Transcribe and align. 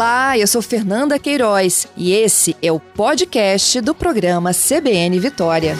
Olá, 0.00 0.38
eu 0.38 0.46
sou 0.46 0.62
Fernanda 0.62 1.18
Queiroz 1.18 1.86
e 1.94 2.14
esse 2.14 2.56
é 2.62 2.72
o 2.72 2.80
podcast 2.80 3.82
do 3.82 3.94
programa 3.94 4.50
CBN 4.50 5.20
Vitória. 5.20 5.74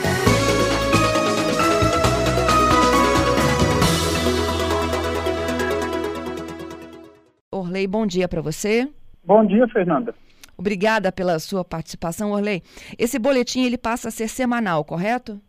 Orley, 7.51 7.87
bom 7.87 8.07
dia 8.07 8.29
para 8.29 8.43
você. 8.43 8.87
Bom 9.25 9.47
dia, 9.47 9.67
Fernanda. 9.69 10.15
Obrigada 10.55 11.11
pela 11.11 11.39
sua 11.39 11.65
participação, 11.65 12.33
Orley. 12.33 12.63
Esse 12.99 13.19
boletim 13.19 13.63
ele 13.65 13.79
passa 13.79 14.09
a 14.09 14.11
ser 14.11 14.29
semanal, 14.29 14.85
correto? 14.85 15.41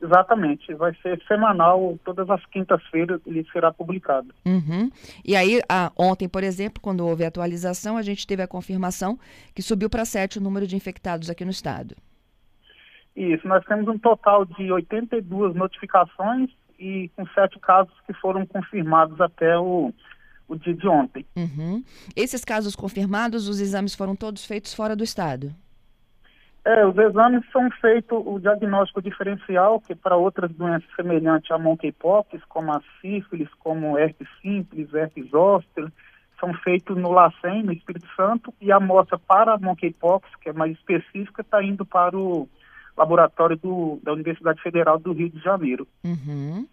Exatamente, 0.00 0.72
vai 0.74 0.94
ser 1.02 1.20
semanal, 1.26 1.98
todas 2.04 2.30
as 2.30 2.44
quintas-feiras 2.46 3.20
ele 3.26 3.44
será 3.52 3.72
publicado. 3.72 4.32
Uhum. 4.46 4.88
E 5.24 5.34
aí, 5.34 5.60
a, 5.68 5.90
ontem, 5.96 6.28
por 6.28 6.44
exemplo, 6.44 6.80
quando 6.80 7.04
houve 7.04 7.24
a 7.24 7.28
atualização, 7.28 7.96
a 7.96 8.02
gente 8.02 8.24
teve 8.24 8.40
a 8.40 8.46
confirmação 8.46 9.18
que 9.52 9.60
subiu 9.60 9.90
para 9.90 10.04
sete 10.04 10.38
o 10.38 10.40
número 10.40 10.68
de 10.68 10.76
infectados 10.76 11.28
aqui 11.28 11.44
no 11.44 11.50
estado. 11.50 11.96
Isso, 13.16 13.48
nós 13.48 13.64
temos 13.64 13.88
um 13.88 13.98
total 13.98 14.44
de 14.44 14.70
82 14.70 15.56
notificações 15.56 16.50
e 16.78 17.10
com 17.16 17.26
sete 17.34 17.58
casos 17.58 17.92
que 18.06 18.12
foram 18.12 18.46
confirmados 18.46 19.20
até 19.20 19.58
o, 19.58 19.92
o 20.46 20.54
dia 20.54 20.74
de 20.74 20.86
ontem. 20.86 21.26
Uhum. 21.34 21.82
Esses 22.14 22.44
casos 22.44 22.76
confirmados, 22.76 23.48
os 23.48 23.58
exames 23.58 23.96
foram 23.96 24.14
todos 24.14 24.46
feitos 24.46 24.72
fora 24.72 24.94
do 24.94 25.02
estado? 25.02 25.52
É, 26.68 26.84
os 26.84 26.98
exames 26.98 27.42
são 27.50 27.70
feitos, 27.80 28.22
o 28.26 28.38
diagnóstico 28.38 29.00
diferencial, 29.00 29.80
que 29.80 29.94
para 29.94 30.16
outras 30.16 30.50
doenças 30.50 30.88
semelhantes 30.94 31.50
a 31.50 31.56
monkeypox, 31.56 32.44
como 32.46 32.70
a 32.70 32.82
sífilis, 33.00 33.48
como 33.58 33.96
herpes 33.96 34.28
simples, 34.42 34.92
herpes 34.92 35.30
zoster, 35.30 35.90
são 36.38 36.52
feitos 36.52 36.94
no 36.94 37.10
LACEN, 37.10 37.62
no 37.62 37.72
Espírito 37.72 38.06
Santo, 38.14 38.52
e 38.60 38.70
a 38.70 38.76
amostra 38.76 39.18
para 39.18 39.54
a 39.54 39.58
monkeypox, 39.58 40.28
que 40.42 40.50
é 40.50 40.52
mais 40.52 40.72
específica, 40.72 41.40
está 41.40 41.64
indo 41.64 41.86
para 41.86 42.14
o 42.14 42.46
laboratório 42.98 43.56
do, 43.56 43.98
da 44.02 44.12
Universidade 44.12 44.60
Federal 44.60 44.98
do 44.98 45.14
Rio 45.14 45.30
de 45.30 45.40
Janeiro. 45.40 45.88
Uhum. 46.04 46.68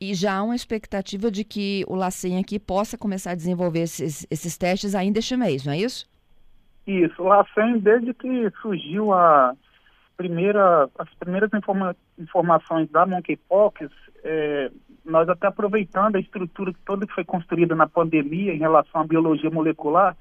E 0.00 0.14
já 0.14 0.36
há 0.36 0.42
uma 0.44 0.54
expectativa 0.54 1.32
de 1.32 1.42
que 1.42 1.84
o 1.88 1.96
LACEN 1.96 2.38
aqui 2.38 2.60
possa 2.60 2.96
começar 2.96 3.32
a 3.32 3.34
desenvolver 3.34 3.80
esses, 3.80 4.24
esses 4.30 4.56
testes 4.56 4.94
ainda 4.94 5.18
este 5.18 5.36
mês, 5.36 5.64
não 5.64 5.72
é 5.72 5.80
isso? 5.80 6.06
Isso, 6.86 7.22
o 7.22 7.28
LACEN, 7.28 7.78
desde 7.78 8.12
que 8.12 8.50
surgiu 8.60 9.12
a 9.12 9.54
primeira, 10.16 10.88
as 10.98 11.12
primeiras 11.14 11.52
informa 11.54 11.96
informações 12.18 12.90
da 12.90 13.06
monkeypox, 13.06 13.88
é, 14.24 14.70
nós 15.04 15.28
até 15.28 15.46
aproveitando 15.46 16.16
a 16.16 16.20
estrutura 16.20 16.72
toda 16.84 17.06
que 17.06 17.14
foi 17.14 17.24
construída 17.24 17.74
na 17.74 17.88
pandemia 17.88 18.52
em 18.52 18.58
relação 18.58 19.00
à 19.00 19.04
biologia 19.04 19.50
molecular, 19.50 20.16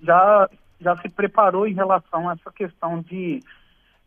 já, 0.00 0.48
já 0.80 0.96
se 0.96 1.08
preparou 1.08 1.66
em 1.66 1.74
relação 1.74 2.28
a 2.28 2.32
essa 2.32 2.50
questão 2.52 3.00
de, 3.02 3.40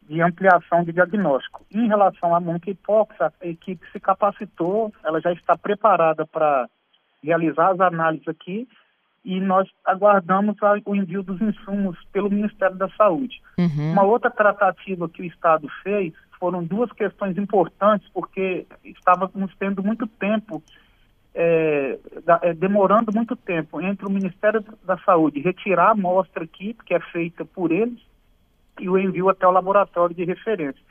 de 0.04 0.22
ampliação 0.22 0.84
de 0.84 0.92
diagnóstico. 0.92 1.66
Em 1.72 1.88
relação 1.88 2.36
à 2.36 2.40
monkeypox, 2.40 3.16
a 3.22 3.32
equipe 3.42 3.86
se 3.92 4.00
capacitou, 4.00 4.94
ela 5.04 5.22
já 5.22 5.32
está 5.32 5.58
preparada 5.58 6.26
para 6.26 6.70
realizar 7.24 7.72
as 7.72 7.80
análises 7.80 8.28
aqui 8.28 8.68
e 9.24 9.40
nós 9.40 9.70
aguardamos 9.86 10.58
o 10.86 10.96
envio 10.96 11.24
dos 11.24 11.42
insumos 11.42 11.98
pelo 12.12 12.30
Ministério 12.30 12.76
da 12.76 12.90
Saúde. 12.90 13.42
Uhum. 13.58 13.92
Uma 13.94 14.04
outra 14.04 14.30
tratativa 14.30 15.08
que 15.08 15.22
o 15.22 15.26
Estado 15.26 15.68
fez 15.82 16.14
foram 16.40 16.64
duas 16.64 16.92
questões 16.92 17.38
importantes, 17.38 18.08
porque 18.14 18.68
estávamos 18.84 19.56
tendo 19.58 19.82
muito 19.82 20.06
tempo, 20.06 20.62
é, 21.34 21.98
é, 22.42 22.54
demorando 22.54 23.14
muito 23.14 23.36
tempo 23.36 23.82
entre 23.82 24.06
o 24.06 24.12
Ministério 24.12 24.64
da 24.84 24.98
Saúde 25.00 25.40
retirar 25.40 25.88
a 25.88 25.92
amostra 25.92 26.44
aqui, 26.44 26.76
que 26.86 26.94
é 26.94 27.00
feita 27.00 27.46
por 27.46 27.72
eles, 27.72 28.00
e 28.80 28.90
o 28.90 28.98
envio 28.98 29.30
até 29.30 29.48
o 29.48 29.52
laboratório 29.52 30.14
de 30.14 30.26
referência. 30.26 30.82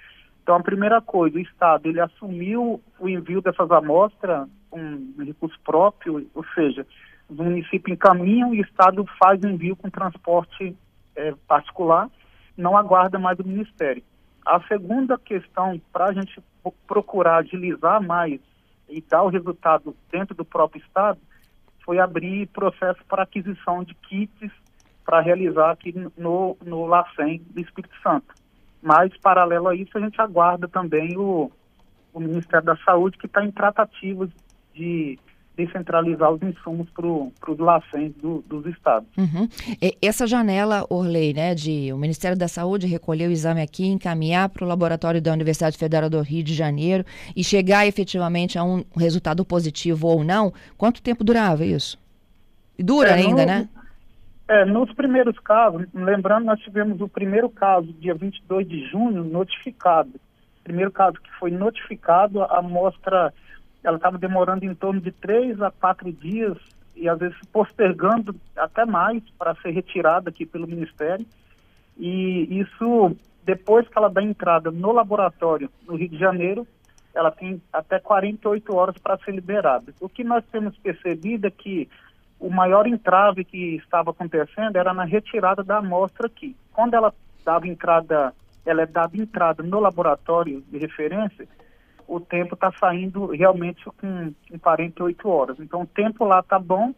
Então, 0.43 0.57
a 0.57 0.63
primeira 0.63 1.01
coisa, 1.01 1.37
o 1.37 1.41
Estado 1.41 1.87
ele 1.87 2.01
assumiu 2.01 2.81
o 2.99 3.09
envio 3.09 3.43
dessas 3.43 3.71
amostras 3.71 4.49
com 4.71 4.81
um 4.81 5.25
recurso 5.25 5.59
próprio, 5.63 6.27
ou 6.35 6.45
seja, 6.55 6.87
os 7.29 7.37
municípios 7.37 7.95
encaminham 7.95 8.55
e 8.55 8.61
o 8.61 8.65
Estado 8.65 9.05
faz 9.19 9.43
envio 9.43 9.77
com 9.77 9.89
transporte 9.91 10.77
é, 11.17 11.35
particular, 11.47 12.09
não 12.57 12.77
aguarda 12.77 13.19
mais 13.19 13.39
o 13.39 13.47
Ministério. 13.47 14.03
A 14.45 14.61
segunda 14.63 15.19
questão, 15.19 15.81
para 15.93 16.07
a 16.07 16.13
gente 16.13 16.43
procurar 16.87 17.37
agilizar 17.37 18.03
mais 18.03 18.41
e 18.89 19.01
dar 19.01 19.23
o 19.23 19.29
resultado 19.29 19.97
dentro 20.11 20.35
do 20.35 20.45
próprio 20.45 20.83
Estado, 20.83 21.19
foi 21.85 21.99
abrir 21.99 22.47
processo 22.49 23.01
para 23.09 23.23
aquisição 23.23 23.83
de 23.83 23.95
kits 23.95 24.51
para 25.05 25.21
realizar 25.21 25.71
aqui 25.71 25.95
no, 26.17 26.57
no 26.65 26.87
LACEN 26.87 27.43
do 27.51 27.61
Espírito 27.61 27.95
Santo. 28.03 28.35
Mas, 28.81 29.17
paralelo 29.19 29.69
a 29.69 29.75
isso, 29.75 29.97
a 29.97 30.01
gente 30.01 30.21
aguarda 30.21 30.69
também 30.69 31.17
o, 31.17 31.51
o 32.13 32.21
Ministério 32.21 32.67
da 32.67 32.77
Saúde, 32.79 33.19
que 33.19 33.27
está 33.27 33.45
em 33.45 33.51
tratativas 33.51 34.31
de 34.75 35.19
descentralizar 35.57 36.33
os 36.33 36.43
insumos 36.43 36.89
para 36.91 37.53
os 37.53 37.59
LACENs 37.59 38.15
do, 38.17 38.43
dos 38.49 38.67
estados. 38.67 39.09
Uhum. 39.17 39.49
Essa 40.01 40.27
janela, 40.27 40.87
Orley, 40.89 41.35
né, 41.35 41.55
de 41.55 41.93
o 41.93 41.99
Ministério 41.99 42.37
da 42.37 42.49
Saúde 42.49 42.87
recolher 42.87 43.29
o 43.29 43.33
exame 43.33 43.61
aqui, 43.61 43.87
encaminhar 43.87 44.49
para 44.49 44.65
o 44.65 44.69
laboratório 44.69 45.21
da 45.21 45.33
Universidade 45.33 45.77
Federal 45.77 46.09
do 46.09 46.21
Rio 46.21 46.43
de 46.43 46.55
Janeiro 46.55 47.05
e 47.37 47.45
chegar 47.45 47.87
efetivamente 47.87 48.59
a 48.59 48.65
um 48.65 48.83
resultado 48.97 49.45
positivo 49.45 50.07
ou 50.07 50.25
não, 50.25 50.53
quanto 50.79 51.03
tempo 51.03 51.23
durava 51.23 51.65
isso? 51.65 51.99
Dura 52.79 53.11
é, 53.11 53.15
ainda, 53.15 53.43
no, 53.43 53.47
né? 53.47 53.69
É, 54.49 54.65
nos 54.65 54.93
primeiros 54.93 55.39
casos, 55.39 55.87
lembrando, 55.95 56.47
nós 56.47 56.61
tivemos 56.61 57.01
o 57.01 57.09
primeiro 57.09 57.49
caso, 57.49 57.93
dia 57.95 58.15
22 58.15 58.69
de 58.69 58.87
junho, 58.87 59.23
notificado. 59.25 60.13
Primeiro 60.65 60.91
caso 60.91 61.15
que 61.21 61.31
foi 61.39 61.51
notificado, 61.51 62.43
a 62.43 62.59
amostra 62.59 63.33
ela 63.83 63.97
estava 63.97 64.19
demorando 64.19 64.65
em 64.65 64.75
torno 64.75 65.01
de 65.01 65.11
três 65.11 65.61
a 65.61 65.71
quatro 65.71 66.13
dias 66.13 66.57
e 66.95 67.09
às 67.09 67.19
vezes 67.19 67.37
postergando 67.53 68.35
até 68.57 68.85
mais 68.85 69.23
para 69.39 69.55
ser 69.57 69.71
retirada 69.71 70.31
aqui 70.31 70.47
pelo 70.47 70.69
Ministério. 70.69 71.27
E 71.99 72.61
isso, 72.61 73.17
depois 73.45 73.89
que 73.89 73.99
ela 73.99 74.09
dá 74.09 74.23
entrada 74.23 74.71
no 74.71 74.93
laboratório 74.93 75.71
no 75.87 75.97
Rio 75.97 76.09
de 76.09 76.19
Janeiro, 76.19 76.67
ela 77.15 77.31
tem 77.31 77.61
até 77.73 77.99
48 77.99 78.75
horas 78.75 78.97
para 78.99 79.19
ser 79.19 79.33
liberada. 79.33 79.93
O 80.01 80.09
que 80.09 80.25
nós 80.25 80.45
temos 80.51 80.77
percebido 80.79 81.47
é 81.47 81.51
que 81.51 81.89
o 82.41 82.51
maior 82.51 82.87
entrave 82.87 83.45
que 83.45 83.77
estava 83.77 84.11
acontecendo 84.11 84.77
era 84.77 84.93
na 84.93 85.05
retirada 85.05 85.63
da 85.63 85.79
amostra 85.79 86.27
aqui. 86.27 86.57
Quando 86.73 86.95
ela 86.95 87.15
dava 87.45 87.69
entrada, 87.69 88.35
ela 88.65 88.83
é 88.83 88.87
dada 88.87 89.17
entrada 89.17 89.63
no 89.63 89.79
laboratório 89.79 90.63
de 90.63 90.79
referência, 90.79 91.47
o 92.07 92.21
tempo 92.21 92.55
está 92.55 92.73
saindo 92.79 93.27
realmente 93.27 93.85
com, 93.85 94.33
com 94.51 94.59
48 94.59 95.29
horas. 95.29 95.61
Então 95.61 95.83
o 95.83 95.87
tempo 95.87 96.25
lá 96.25 96.41
está 96.41 96.59
bom, 96.59 96.95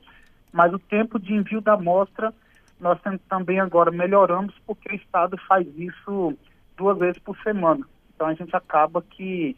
mas 0.53 0.73
o 0.73 0.79
tempo 0.79 1.19
de 1.19 1.35
envio 1.35 1.61
da 1.61 1.75
amostra 1.75 2.33
nós 2.81 2.99
também 3.29 3.61
agora 3.61 3.91
melhoramos 3.91 4.55
porque 4.67 4.93
o 4.93 4.97
Estado 4.97 5.39
faz 5.49 5.67
isso 5.79 6.37
duas 6.77 6.99
vezes 6.99 7.19
por 7.19 7.37
semana. 7.39 7.87
Então 8.15 8.27
a 8.27 8.35
gente 8.35 8.55
acaba 8.55 9.03
que 9.03 9.57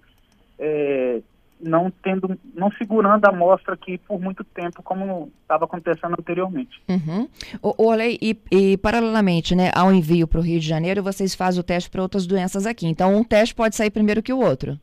é, 0.58 1.20
não 1.60 1.90
tendo, 1.90 2.38
não 2.54 2.70
segurando 2.72 3.24
a 3.24 3.30
amostra 3.30 3.74
aqui 3.74 3.98
por 3.98 4.20
muito 4.20 4.44
tempo, 4.44 4.82
como 4.82 5.30
estava 5.42 5.64
acontecendo 5.64 6.14
anteriormente. 6.18 6.80
Uhum. 6.88 7.28
O, 7.62 7.94
e, 7.94 8.38
e, 8.50 8.76
paralelamente 8.76 9.54
né, 9.54 9.70
ao 9.74 9.92
envio 9.92 10.28
para 10.28 10.40
o 10.40 10.42
Rio 10.42 10.60
de 10.60 10.66
Janeiro, 10.66 11.02
vocês 11.02 11.34
fazem 11.34 11.60
o 11.60 11.64
teste 11.64 11.90
para 11.90 12.02
outras 12.02 12.26
doenças 12.26 12.66
aqui. 12.66 12.86
Então 12.86 13.16
um 13.16 13.24
teste 13.24 13.54
pode 13.54 13.76
sair 13.76 13.90
primeiro 13.90 14.22
que 14.22 14.32
o 14.32 14.38
outro. 14.38 14.78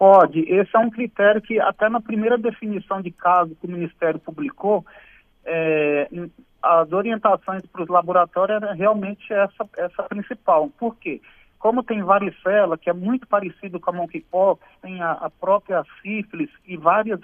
Pode. 0.00 0.40
Esse 0.50 0.74
é 0.74 0.78
um 0.78 0.88
critério 0.88 1.42
que 1.42 1.60
até 1.60 1.86
na 1.90 2.00
primeira 2.00 2.38
definição 2.38 3.02
de 3.02 3.10
caso 3.10 3.54
que 3.54 3.66
o 3.66 3.70
Ministério 3.70 4.18
publicou, 4.18 4.82
é, 5.44 6.08
as 6.62 6.90
orientações 6.90 7.66
para 7.66 7.82
os 7.82 7.88
laboratórios 7.90 8.62
era 8.62 8.72
realmente 8.72 9.30
essa, 9.30 9.68
essa 9.76 10.02
principal. 10.04 10.70
Por 10.78 10.96
quê? 10.96 11.20
Como 11.58 11.82
tem 11.82 12.02
varicela, 12.02 12.78
que 12.78 12.88
é 12.88 12.94
muito 12.94 13.26
parecido 13.26 13.78
com 13.78 13.90
a 13.90 13.92
monkeypox, 13.92 14.64
tem 14.80 15.02
a, 15.02 15.12
a 15.12 15.28
própria 15.28 15.84
sífilis 16.00 16.48
e 16.66 16.78
várias, 16.78 17.20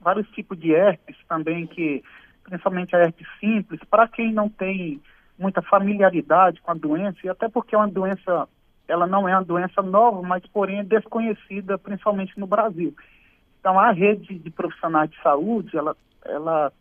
vários 0.00 0.28
tipos 0.30 0.58
de 0.58 0.72
herpes 0.72 1.16
também, 1.28 1.64
que 1.64 2.02
principalmente 2.42 2.96
a 2.96 3.04
herpes 3.04 3.28
simples, 3.38 3.78
para 3.88 4.08
quem 4.08 4.32
não 4.32 4.48
tem 4.48 5.00
muita 5.38 5.62
familiaridade 5.62 6.60
com 6.60 6.72
a 6.72 6.74
doença, 6.74 7.18
e 7.22 7.28
até 7.28 7.48
porque 7.48 7.76
é 7.76 7.78
uma 7.78 7.86
doença 7.86 8.48
ela 8.88 9.06
não 9.06 9.28
é 9.28 9.32
uma 9.32 9.44
doença 9.44 9.82
nova, 9.82 10.22
mas 10.22 10.44
porém 10.46 10.80
é 10.80 10.84
desconhecida, 10.84 11.78
principalmente 11.78 12.38
no 12.38 12.46
Brasil. 12.46 12.94
Então 13.60 13.78
a 13.78 13.90
rede 13.90 14.38
de 14.38 14.50
profissionais 14.50 15.10
de 15.10 15.20
saúde, 15.22 15.76
ela, 15.76 15.96
ela, 16.24 16.72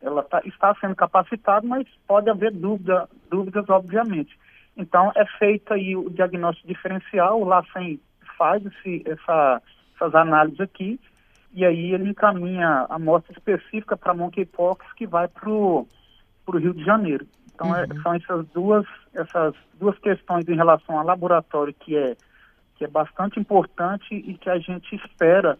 ela 0.00 0.22
tá, 0.22 0.40
está 0.44 0.74
sendo 0.76 0.94
capacitada, 0.94 1.66
mas 1.66 1.86
pode 2.06 2.30
haver 2.30 2.52
dúvida, 2.52 3.08
dúvidas, 3.28 3.68
obviamente. 3.68 4.38
Então 4.76 5.10
é 5.16 5.24
feito 5.38 5.74
aí 5.74 5.96
o 5.96 6.08
diagnóstico 6.10 6.68
diferencial, 6.68 7.40
o 7.40 7.44
LACEN 7.44 8.00
faz 8.38 8.64
esse, 8.64 9.02
essa, 9.06 9.62
essas 9.94 10.14
análises 10.14 10.60
aqui, 10.60 11.00
e 11.52 11.64
aí 11.64 11.92
ele 11.92 12.08
encaminha 12.08 12.86
a 12.88 12.94
amostra 12.94 13.32
específica 13.32 13.96
para 13.96 14.14
monkeypox 14.14 14.90
que 14.94 15.06
vai 15.06 15.28
para 15.28 15.50
o 15.50 15.86
Rio 16.54 16.72
de 16.72 16.84
Janeiro. 16.84 17.26
Então, 17.62 17.76
é, 17.76 17.84
uhum. 17.84 17.98
é, 17.98 18.02
são 18.02 18.14
essas 18.14 18.46
duas, 18.52 18.86
essas 19.14 19.54
duas 19.78 19.96
questões 19.98 20.48
em 20.48 20.56
relação 20.56 20.98
ao 20.98 21.04
laboratório 21.04 21.72
que 21.72 21.96
é, 21.96 22.16
que 22.76 22.84
é 22.84 22.88
bastante 22.88 23.38
importante 23.38 24.14
e 24.14 24.34
que 24.34 24.50
a 24.50 24.58
gente 24.58 24.94
espera, 24.96 25.58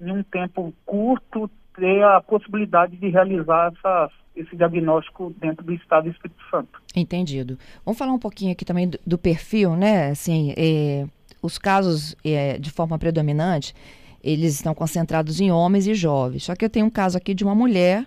em 0.00 0.10
um 0.10 0.22
tempo 0.22 0.74
curto, 0.84 1.48
ter 1.74 2.02
a 2.02 2.20
possibilidade 2.20 2.96
de 2.96 3.08
realizar 3.08 3.72
essas, 3.72 4.10
esse 4.34 4.56
diagnóstico 4.56 5.32
dentro 5.38 5.64
do 5.64 5.72
estado 5.72 6.04
do 6.04 6.10
Espírito 6.10 6.42
Santo. 6.50 6.82
Entendido. 6.94 7.56
Vamos 7.84 7.98
falar 7.98 8.12
um 8.12 8.18
pouquinho 8.18 8.52
aqui 8.52 8.64
também 8.64 8.88
do, 8.88 8.98
do 9.06 9.18
perfil, 9.18 9.76
né? 9.76 10.10
Assim, 10.10 10.52
é, 10.56 11.06
os 11.40 11.56
casos 11.56 12.16
é, 12.24 12.58
de 12.58 12.70
forma 12.70 12.98
predominante, 12.98 13.74
eles 14.22 14.54
estão 14.54 14.74
concentrados 14.74 15.40
em 15.40 15.52
homens 15.52 15.86
e 15.86 15.94
jovens. 15.94 16.44
Só 16.44 16.56
que 16.56 16.64
eu 16.64 16.70
tenho 16.70 16.86
um 16.86 16.90
caso 16.90 17.16
aqui 17.16 17.32
de 17.32 17.44
uma 17.44 17.54
mulher, 17.54 18.04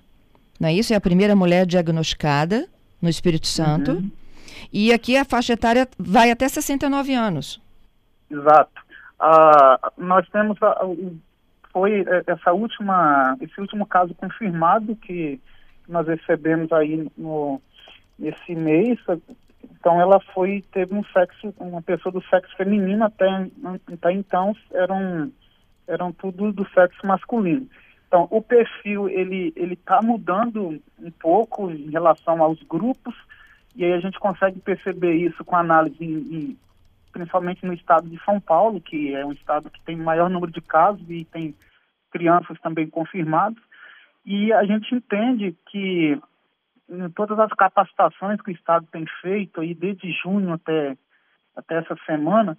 não 0.60 0.68
é 0.68 0.74
isso? 0.74 0.92
É 0.92 0.98
a 0.98 1.02
primeira 1.02 1.36
mulher 1.36 1.66
diagnosticada 1.66 2.68
no 3.02 3.10
Espírito 3.10 3.48
Santo. 3.48 3.92
Uhum. 3.94 4.12
E 4.72 4.94
aqui 4.94 5.18
a 5.18 5.26
faixa 5.26 5.54
etária 5.54 5.88
vai 5.98 6.32
até 6.32 6.48
69 6.48 7.14
anos. 7.14 7.62
Exato. 8.30 8.82
Ah, 9.20 9.92
nós 9.98 10.28
temos 10.30 10.58
a, 10.62 10.86
foi 11.72 12.02
é, 12.02 12.24
essa 12.28 12.52
última, 12.54 13.38
esse 13.42 13.60
último 13.60 13.86
caso 13.86 14.14
confirmado 14.16 14.96
que 14.96 15.40
nós 15.88 16.08
recebemos 16.08 16.72
aí 16.72 17.10
no, 17.18 17.62
nesse 18.18 18.56
mês. 18.56 19.00
Então 19.64 20.00
ela 20.00 20.20
foi, 20.34 20.64
teve 20.72 20.94
um 20.94 21.04
sexo, 21.06 21.54
uma 21.60 21.82
pessoa 21.82 22.12
do 22.12 22.24
sexo 22.24 22.56
feminino 22.56 23.04
até, 23.04 23.26
até 23.94 24.12
então 24.12 24.56
eram, 24.72 25.32
eram 25.88 26.12
tudo 26.12 26.52
do 26.52 26.68
sexo 26.70 27.06
masculino. 27.06 27.68
Então 28.12 28.28
o 28.30 28.42
perfil 28.42 29.08
ele 29.08 29.54
ele 29.56 29.74
está 29.74 30.02
mudando 30.02 30.82
um 31.00 31.12
pouco 31.12 31.72
em 31.72 31.90
relação 31.90 32.44
aos 32.44 32.62
grupos 32.64 33.16
e 33.74 33.86
aí 33.86 33.94
a 33.94 34.02
gente 34.02 34.20
consegue 34.20 34.60
perceber 34.60 35.14
isso 35.14 35.46
com 35.46 35.56
análise 35.56 36.04
em, 36.04 36.58
principalmente 37.14 37.66
no 37.66 37.72
estado 37.72 38.10
de 38.10 38.22
São 38.26 38.38
Paulo, 38.38 38.82
que 38.82 39.16
é 39.16 39.26
um 39.26 39.32
estado 39.32 39.70
que 39.70 39.82
tem 39.84 39.96
maior 39.96 40.30
número 40.30 40.52
de 40.52 40.60
casos 40.60 41.10
e 41.10 41.24
tem 41.24 41.56
crianças 42.12 42.60
também 42.60 42.86
confirmadas. 42.90 43.64
E 44.26 44.52
a 44.52 44.66
gente 44.66 44.94
entende 44.94 45.56
que 45.70 46.22
em 46.90 47.10
todas 47.12 47.40
as 47.40 47.54
capacitações 47.54 48.42
que 48.42 48.52
o 48.52 48.54
Estado 48.54 48.86
tem 48.92 49.06
feito, 49.22 49.62
aí 49.62 49.74
desde 49.74 50.12
junho 50.22 50.52
até, 50.52 50.98
até 51.56 51.78
essa 51.78 51.96
semana, 52.06 52.58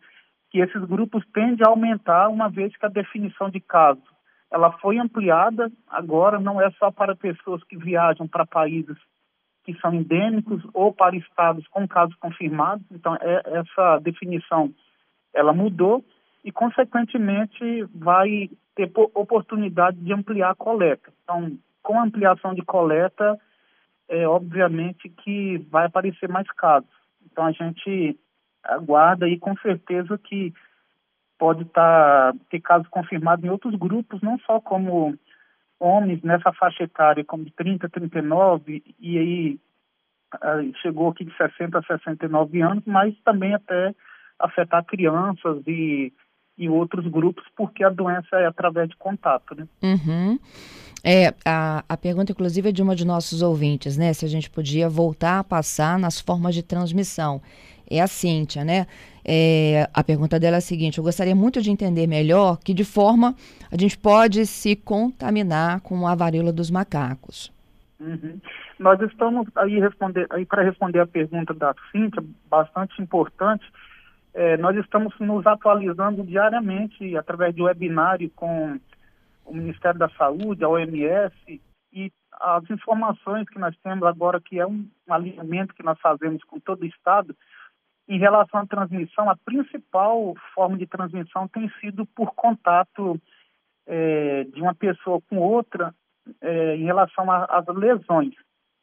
que 0.50 0.60
esses 0.60 0.82
grupos 0.84 1.22
tendem 1.34 1.66
a 1.66 1.68
aumentar 1.68 2.28
uma 2.28 2.48
vez 2.48 2.74
que 2.74 2.86
a 2.86 2.88
definição 2.88 3.50
de 3.50 3.60
caso 3.60 4.11
ela 4.52 4.70
foi 4.72 4.98
ampliada, 4.98 5.72
agora 5.88 6.38
não 6.38 6.60
é 6.60 6.70
só 6.72 6.90
para 6.90 7.16
pessoas 7.16 7.64
que 7.64 7.76
viajam 7.76 8.28
para 8.28 8.44
países 8.44 8.96
que 9.64 9.74
são 9.80 9.94
endêmicos 9.94 10.62
ou 10.74 10.92
para 10.92 11.16
estados 11.16 11.66
com 11.68 11.88
casos 11.88 12.14
confirmados. 12.16 12.84
Então, 12.90 13.16
é, 13.20 13.42
essa 13.58 13.98
definição 14.00 14.70
ela 15.32 15.54
mudou 15.54 16.04
e, 16.44 16.52
consequentemente, 16.52 17.84
vai 17.94 18.50
ter 18.74 18.90
oportunidade 19.14 19.96
de 19.98 20.12
ampliar 20.12 20.50
a 20.50 20.54
coleta. 20.54 21.10
Então, 21.22 21.56
com 21.82 21.98
a 21.98 22.04
ampliação 22.04 22.54
de 22.54 22.62
coleta, 22.62 23.38
é 24.08 24.26
obviamente 24.28 25.08
que 25.08 25.58
vai 25.70 25.86
aparecer 25.86 26.28
mais 26.28 26.50
casos. 26.52 26.90
Então, 27.24 27.46
a 27.46 27.52
gente 27.52 28.18
aguarda 28.62 29.26
e 29.28 29.38
com 29.38 29.56
certeza 29.58 30.18
que 30.18 30.52
pode 31.42 31.64
tá, 31.64 32.32
ter 32.48 32.60
casos 32.60 32.86
confirmados 32.86 33.44
em 33.44 33.50
outros 33.50 33.74
grupos, 33.74 34.22
não 34.22 34.38
só 34.46 34.60
como 34.60 35.18
homens 35.80 36.22
nessa 36.22 36.52
faixa 36.52 36.84
etária, 36.84 37.24
como 37.24 37.44
de 37.44 37.50
30 37.50 37.84
a 37.84 37.90
39, 37.90 38.80
e 39.00 39.18
aí 39.18 39.60
chegou 40.80 41.08
aqui 41.08 41.24
de 41.24 41.36
60 41.36 41.76
a 41.76 41.82
69 41.82 42.62
anos, 42.62 42.84
mas 42.86 43.12
também 43.24 43.52
até 43.54 43.92
afetar 44.38 44.84
crianças 44.84 45.66
e, 45.66 46.12
e 46.56 46.68
outros 46.68 47.08
grupos, 47.08 47.42
porque 47.56 47.82
a 47.82 47.90
doença 47.90 48.36
é 48.36 48.46
através 48.46 48.88
de 48.88 48.96
contato, 48.96 49.56
né? 49.56 49.66
Uhum. 49.82 50.38
É, 51.02 51.34
a, 51.44 51.82
a 51.88 51.96
pergunta, 51.96 52.30
inclusive, 52.30 52.68
é 52.68 52.72
de 52.72 52.84
uma 52.84 52.94
de 52.94 53.04
nossos 53.04 53.42
ouvintes, 53.42 53.96
né? 53.96 54.12
Se 54.12 54.24
a 54.24 54.28
gente 54.28 54.48
podia 54.48 54.88
voltar 54.88 55.40
a 55.40 55.44
passar 55.44 55.98
nas 55.98 56.20
formas 56.20 56.54
de 56.54 56.62
transmissão. 56.62 57.42
É 57.92 58.00
a 58.00 58.06
Cíntia, 58.06 58.64
né? 58.64 58.86
É, 59.24 59.88
a 59.92 60.02
pergunta 60.02 60.40
dela 60.40 60.56
é 60.56 60.58
a 60.58 60.62
seguinte: 60.62 60.98
eu 60.98 61.04
gostaria 61.04 61.34
muito 61.34 61.60
de 61.60 61.70
entender 61.70 62.06
melhor 62.06 62.58
que 62.58 62.72
de 62.72 62.84
forma 62.84 63.34
a 63.70 63.76
gente 63.76 63.98
pode 63.98 64.46
se 64.46 64.74
contaminar 64.74 65.80
com 65.82 66.06
a 66.06 66.14
varíola 66.14 66.52
dos 66.52 66.70
macacos. 66.70 67.52
Uhum. 68.00 68.40
Nós 68.78 69.00
estamos 69.00 69.46
aí, 69.56 69.78
aí 70.30 70.46
para 70.46 70.62
responder 70.62 71.00
a 71.00 71.06
pergunta 71.06 71.54
da 71.54 71.74
Cíntia, 71.92 72.24
bastante 72.48 73.00
importante. 73.00 73.64
É, 74.34 74.56
nós 74.56 74.76
estamos 74.76 75.14
nos 75.20 75.46
atualizando 75.46 76.24
diariamente 76.24 77.16
através 77.16 77.54
de 77.54 77.62
webinário 77.62 78.30
com 78.34 78.80
o 79.44 79.54
Ministério 79.54 79.98
da 79.98 80.08
Saúde, 80.10 80.64
a 80.64 80.68
OMS, 80.68 81.60
e 81.92 82.10
as 82.40 82.68
informações 82.70 83.48
que 83.48 83.58
nós 83.58 83.76
temos 83.84 84.04
agora, 84.04 84.40
que 84.40 84.58
é 84.58 84.66
um 84.66 84.86
alinhamento 85.08 85.74
que 85.74 85.82
nós 85.82 85.98
fazemos 86.00 86.42
com 86.44 86.58
todo 86.58 86.82
o 86.82 86.86
Estado, 86.86 87.36
em 88.08 88.18
relação 88.18 88.60
à 88.60 88.66
transmissão, 88.66 89.28
a 89.30 89.36
principal 89.36 90.34
forma 90.54 90.76
de 90.76 90.86
transmissão 90.86 91.48
tem 91.48 91.70
sido 91.80 92.04
por 92.06 92.34
contato 92.34 93.20
é, 93.86 94.44
de 94.44 94.60
uma 94.60 94.74
pessoa 94.74 95.20
com 95.28 95.38
outra 95.38 95.94
é, 96.40 96.76
em 96.76 96.84
relação 96.84 97.30
às 97.30 97.66
lesões. 97.68 98.34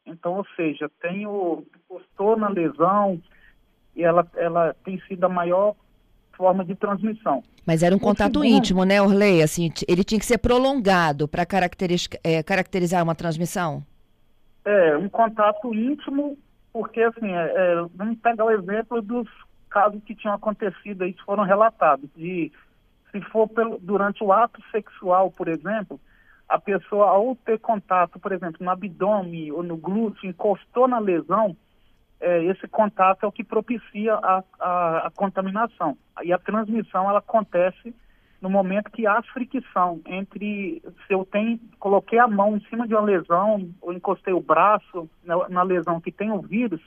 Então, 0.06 0.34
ou 0.34 0.46
seja, 0.56 0.90
tem 1.00 1.26
o 1.26 1.64
encostou 1.76 2.36
na 2.36 2.48
lesão 2.48 3.20
e 3.94 4.02
ela, 4.02 4.26
ela 4.36 4.74
tem 4.84 5.00
sido 5.02 5.24
a 5.24 5.28
maior 5.28 5.74
forma 6.32 6.64
de 6.64 6.74
transmissão. 6.74 7.42
Mas 7.66 7.82
era 7.82 7.94
um 7.94 7.98
contato 7.98 8.40
segundo, 8.40 8.46
íntimo, 8.46 8.84
né, 8.84 9.00
Orley? 9.00 9.42
Assim, 9.42 9.70
ele 9.86 10.02
tinha 10.02 10.18
que 10.18 10.26
ser 10.26 10.38
prolongado 10.38 11.28
para 11.28 11.46
é, 12.24 12.42
caracterizar 12.42 13.02
uma 13.02 13.14
transmissão? 13.14 13.84
É, 14.64 14.96
um 14.96 15.08
contato 15.08 15.74
íntimo, 15.74 16.38
porque 16.72 17.02
assim, 17.02 17.32
é, 17.32 17.52
é, 17.54 17.74
vamos 17.94 18.18
pegar 18.18 18.44
o 18.44 18.50
exemplo 18.50 19.02
dos 19.02 19.28
casos 19.68 20.02
que 20.04 20.14
tinham 20.14 20.34
acontecido 20.34 21.02
aí, 21.02 21.12
que 21.12 21.24
foram 21.24 21.44
relatados. 21.44 22.10
De, 22.14 22.52
se 23.10 23.20
for 23.22 23.48
pelo, 23.48 23.78
durante 23.78 24.22
o 24.22 24.32
ato 24.32 24.62
sexual, 24.70 25.30
por 25.30 25.48
exemplo, 25.48 26.00
a 26.48 26.58
pessoa, 26.58 27.10
ao 27.10 27.36
ter 27.36 27.58
contato, 27.60 28.18
por 28.18 28.32
exemplo, 28.32 28.56
no 28.60 28.70
abdômen 28.70 29.52
ou 29.52 29.62
no 29.62 29.76
glúteo, 29.76 30.28
encostou 30.28 30.88
na 30.88 30.98
lesão, 30.98 31.56
é, 32.20 32.44
esse 32.44 32.68
contato 32.68 33.24
é 33.24 33.26
o 33.26 33.32
que 33.32 33.44
propicia 33.44 34.14
a, 34.14 34.44
a, 34.58 35.06
a, 35.06 35.10
contaminação. 35.12 35.96
E 36.22 36.32
a 36.32 36.38
transmissão 36.38 37.08
ela 37.08 37.20
acontece 37.20 37.94
no 38.40 38.48
momento 38.48 38.90
que 38.90 39.06
há 39.06 39.22
fricção 39.22 40.00
entre 40.06 40.82
se 41.06 41.12
eu 41.12 41.24
tenho, 41.24 41.60
coloquei 41.78 42.18
a 42.18 42.26
mão 42.26 42.56
em 42.56 42.60
cima 42.66 42.86
de 42.86 42.94
uma 42.94 43.02
lesão 43.02 43.70
ou 43.80 43.92
encostei 43.92 44.32
o 44.32 44.40
braço 44.40 45.08
na, 45.22 45.48
na 45.48 45.62
lesão 45.62 46.00
que 46.00 46.10
tem 46.10 46.30
o 46.30 46.40
vírus, 46.40 46.80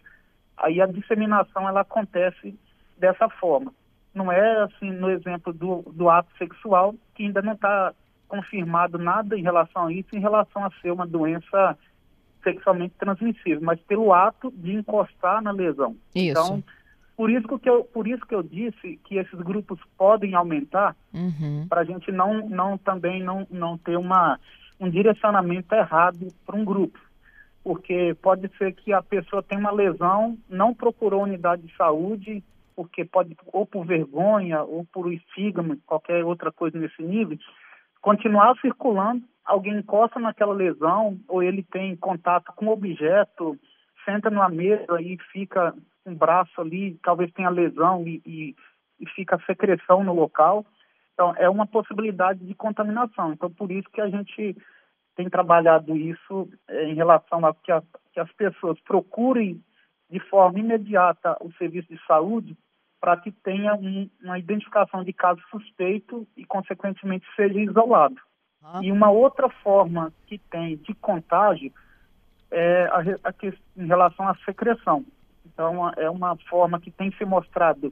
aí 0.57 0.81
a 0.81 0.87
disseminação 0.87 1.67
ela 1.67 1.81
acontece 1.81 2.57
dessa 2.97 3.29
forma. 3.29 3.71
Não 4.13 4.31
é 4.31 4.63
assim 4.63 4.91
no 4.91 5.09
exemplo 5.09 5.53
do, 5.53 5.83
do 5.93 6.09
ato 6.09 6.29
sexual 6.37 6.95
que 7.13 7.23
ainda 7.23 7.41
não 7.41 7.53
está 7.53 7.93
confirmado 8.27 8.97
nada 8.97 9.37
em 9.37 9.43
relação 9.43 9.87
a 9.87 9.93
isso, 9.93 10.09
em 10.15 10.19
relação 10.19 10.65
a 10.65 10.71
ser 10.81 10.91
uma 10.91 11.05
doença 11.05 11.77
sexualmente 12.43 12.95
transmissível, 12.97 13.61
mas 13.61 13.79
pelo 13.81 14.11
ato 14.11 14.51
de 14.51 14.73
encostar 14.73 15.41
na 15.41 15.51
lesão. 15.51 15.95
Isso. 16.15 16.31
Então, 16.31 16.63
por 17.15 17.29
isso 17.29 17.47
que 17.59 17.69
eu, 17.69 17.83
por 17.83 18.07
isso 18.07 18.25
que 18.25 18.33
eu 18.33 18.41
disse 18.41 18.99
que 19.05 19.17
esses 19.17 19.39
grupos 19.39 19.79
podem 19.97 20.33
aumentar, 20.33 20.95
uhum. 21.13 21.67
para 21.69 21.81
a 21.81 21.83
gente 21.83 22.11
não, 22.11 22.49
não 22.49 22.77
também 22.77 23.21
não, 23.21 23.45
não 23.51 23.77
ter 23.77 23.97
uma, 23.97 24.39
um 24.79 24.89
direcionamento 24.89 25.73
errado 25.75 26.27
para 26.45 26.55
um 26.55 26.65
grupo. 26.65 26.99
Porque 27.63 28.15
pode 28.21 28.49
ser 28.57 28.73
que 28.73 28.91
a 28.91 29.01
pessoa 29.01 29.43
tenha 29.43 29.61
uma 29.61 29.71
lesão, 29.71 30.37
não 30.49 30.73
procurou 30.73 31.23
unidade 31.23 31.61
de 31.61 31.75
saúde, 31.77 32.43
porque 32.75 33.05
pode, 33.05 33.37
ou 33.53 33.65
por 33.65 33.85
vergonha, 33.85 34.63
ou 34.63 34.85
por 34.91 35.13
estigma, 35.13 35.77
qualquer 35.85 36.25
outra 36.25 36.51
coisa 36.51 36.77
nesse 36.77 37.01
nível, 37.01 37.37
continuar 38.01 38.55
circulando 38.59 39.23
alguém 39.45 39.77
encosta 39.77 40.19
naquela 40.19 40.53
lesão 40.53 41.19
ou 41.27 41.43
ele 41.43 41.63
tem 41.63 41.95
contato 41.95 42.51
com 42.55 42.67
objeto, 42.67 43.57
senta 44.05 44.29
numa 44.29 44.49
mesa 44.49 45.01
e 45.01 45.17
fica 45.31 45.73
um 46.05 46.15
braço 46.15 46.59
ali, 46.59 46.97
talvez 47.03 47.31
tenha 47.31 47.49
lesão 47.49 48.05
e, 48.07 48.21
e, 48.25 48.55
e 48.99 49.09
fica 49.09 49.41
secreção 49.45 50.03
no 50.03 50.13
local. 50.13 50.65
Então, 51.13 51.33
é 51.37 51.49
uma 51.49 51.67
possibilidade 51.67 52.45
de 52.45 52.53
contaminação. 52.55 53.33
Então, 53.33 53.49
por 53.49 53.71
isso 53.71 53.89
que 53.91 54.01
a 54.01 54.09
gente 54.09 54.55
tem 55.15 55.29
trabalhado 55.29 55.95
isso 55.95 56.49
é, 56.67 56.85
em 56.85 56.95
relação 56.95 57.45
a 57.45 57.53
que, 57.53 57.71
a 57.71 57.83
que, 58.11 58.19
as 58.19 58.31
pessoas 58.33 58.79
procurem 58.81 59.63
de 60.09 60.19
forma 60.19 60.59
imediata 60.59 61.37
o 61.39 61.51
serviço 61.53 61.87
de 61.89 61.99
saúde 62.05 62.57
para 62.99 63.17
que 63.17 63.31
tenha 63.31 63.75
um, 63.75 64.09
uma 64.23 64.39
identificação 64.39 65.03
de 65.03 65.13
caso 65.13 65.41
suspeito 65.51 66.27
e, 66.35 66.45
consequentemente, 66.45 67.25
seja 67.35 67.59
isolado. 67.59 68.15
E 68.81 68.91
uma 68.91 69.11
outra 69.11 69.49
forma 69.49 70.13
que 70.25 70.37
tem 70.37 70.77
de 70.77 70.93
contágio 70.95 71.71
é 72.53 72.85
a, 72.85 73.29
a, 73.29 73.33
em 73.75 73.87
relação 73.87 74.27
à 74.27 74.35
secreção. 74.45 75.03
Então, 75.45 75.89
é 75.97 76.09
uma 76.09 76.37
forma 76.49 76.79
que 76.79 76.91
tem 76.91 77.11
se 77.13 77.25
mostrado 77.25 77.91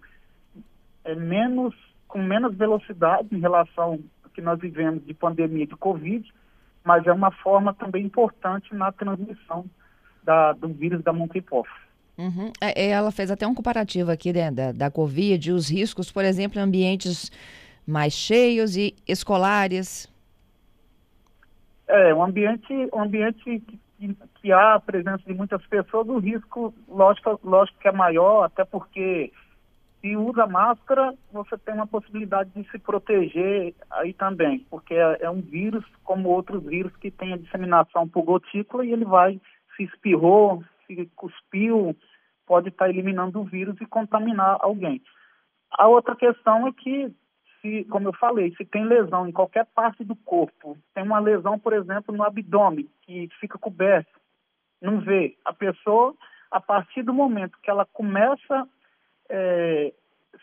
é, 1.04 1.16
menos, 1.16 1.76
com 2.08 2.22
menos 2.22 2.56
velocidade 2.56 3.28
em 3.32 3.40
relação 3.40 4.00
ao 4.24 4.30
que 4.30 4.42
nós 4.42 4.60
vivemos 4.60 5.06
de 5.06 5.14
pandemia 5.14 5.66
de 5.66 5.76
Covid, 5.76 6.32
mas 6.84 7.06
é 7.06 7.12
uma 7.12 7.32
forma 7.32 7.74
também 7.74 8.06
importante 8.06 8.74
na 8.74 8.92
transmissão 8.92 9.66
da, 10.24 10.54
do 10.54 10.70
vírus 10.70 11.04
da 11.04 11.12
monkeypox. 11.12 11.70
Uhum. 12.18 12.52
É, 12.62 12.86
é, 12.86 12.90
ela 12.90 13.12
fez 13.12 13.32
até 13.32 13.48
um 13.48 13.56
comparativo 13.56 14.12
aqui 14.12 14.32
né, 14.32 14.52
da, 14.52 14.72
da 14.72 14.92
Covid, 14.92 15.52
os 15.52 15.70
riscos, 15.70 16.12
por 16.12 16.24
exemplo, 16.24 16.60
em 16.60 16.64
ambientes 16.64 17.32
mais 17.86 18.14
cheios 18.14 18.78
e 18.78 18.96
escolares. 19.08 20.08
É, 21.88 22.14
um 22.14 22.24
ambiente, 22.24 22.74
um 22.94 23.02
ambiente 23.02 23.44
que, 23.44 23.80
que 24.36 24.52
há 24.52 24.76
a 24.76 24.80
presença 24.80 25.24
de 25.26 25.34
muitas 25.34 25.66
pessoas, 25.68 26.08
o 26.08 26.20
risco, 26.20 26.74
lógico, 26.88 27.40
lógico 27.44 27.80
que 27.80 27.88
é 27.88 27.92
maior, 27.92 28.44
até 28.44 28.66
porque 28.66 29.32
se 30.02 30.18
usa 30.18 30.48
máscara, 30.48 31.14
você 31.32 31.58
tem 31.60 31.76
uma 31.76 31.86
possibilidade 31.86 32.50
de 32.56 32.70
se 32.72 32.80
proteger 32.80 33.76
aí 33.92 34.14
também, 34.14 34.66
porque 34.70 34.96
é, 34.96 35.20
é, 35.22 35.30
um 35.30 35.42
vírus 35.42 35.86
como 36.04 36.30
outros 36.30 36.64
vírus 36.64 36.96
que 36.98 37.12
tem 37.12 37.34
a 37.34 37.38
disseminação 37.38 38.08
por 38.08 38.24
gotícula 38.24 38.84
e 38.84 38.92
ele 38.92 39.06
vai, 39.06 39.40
se 39.78 39.84
espirrou, 39.84 40.64
se 40.88 41.10
cuspiu, 41.16 41.96
pode 42.48 42.70
estar 42.70 42.90
eliminando 42.90 43.40
o 43.40 43.46
vírus 43.46 43.80
e 43.80 43.86
contaminar 43.86 44.58
alguém. 44.60 45.02
A 45.72 45.88
outra 45.88 46.16
questão 46.16 46.68
é 46.68 46.72
que, 46.74 47.14
se, 47.62 47.86
como 47.86 48.10
eu 48.10 48.14
falei, 48.14 48.54
se 48.56 48.66
tem 48.66 48.86
lesão 48.86 49.28
em 49.28 49.32
qualquer 49.32 49.66
parte 49.66 50.04
do 50.04 50.16
corpo, 50.16 50.78
tem 50.94 51.04
uma 51.04 51.20
lesão, 51.20 51.58
por 51.58 51.74
exemplo, 51.74 52.16
no 52.16 52.24
abdômen, 52.24 52.90
que 53.04 53.30
fica 53.40 53.58
coberto, 53.58 54.20
não 54.82 55.00
vê. 55.00 55.38
A 55.46 55.54
pessoa, 55.54 56.14
a 56.50 56.60
partir 56.60 57.04
do 57.04 57.14
momento 57.14 57.60
que 57.62 57.70
ela 57.70 57.86
começa 57.86 58.68
é, 59.30 59.94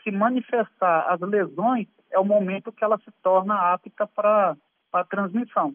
se 0.02 0.10
manifestar 0.10 1.06
as 1.12 1.20
lesões, 1.20 1.86
é 2.10 2.18
o 2.18 2.24
momento 2.24 2.72
que 2.72 2.84
ela 2.84 2.98
se 2.98 3.10
torna 3.22 3.72
apta 3.72 4.06
para 4.06 4.56
a 4.92 5.04
transmissão. 5.04 5.74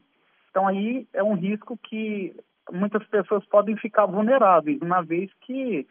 Então, 0.50 0.68
aí 0.68 1.08
é 1.14 1.24
um 1.24 1.36
risco 1.36 1.78
que 1.78 2.36
muitas 2.72 3.06
pessoas 3.08 3.46
podem 3.46 3.76
ficar 3.78 4.06
vulneráveis, 4.06 4.82
uma 4.82 5.02
vez 5.02 5.32
que 5.42 5.86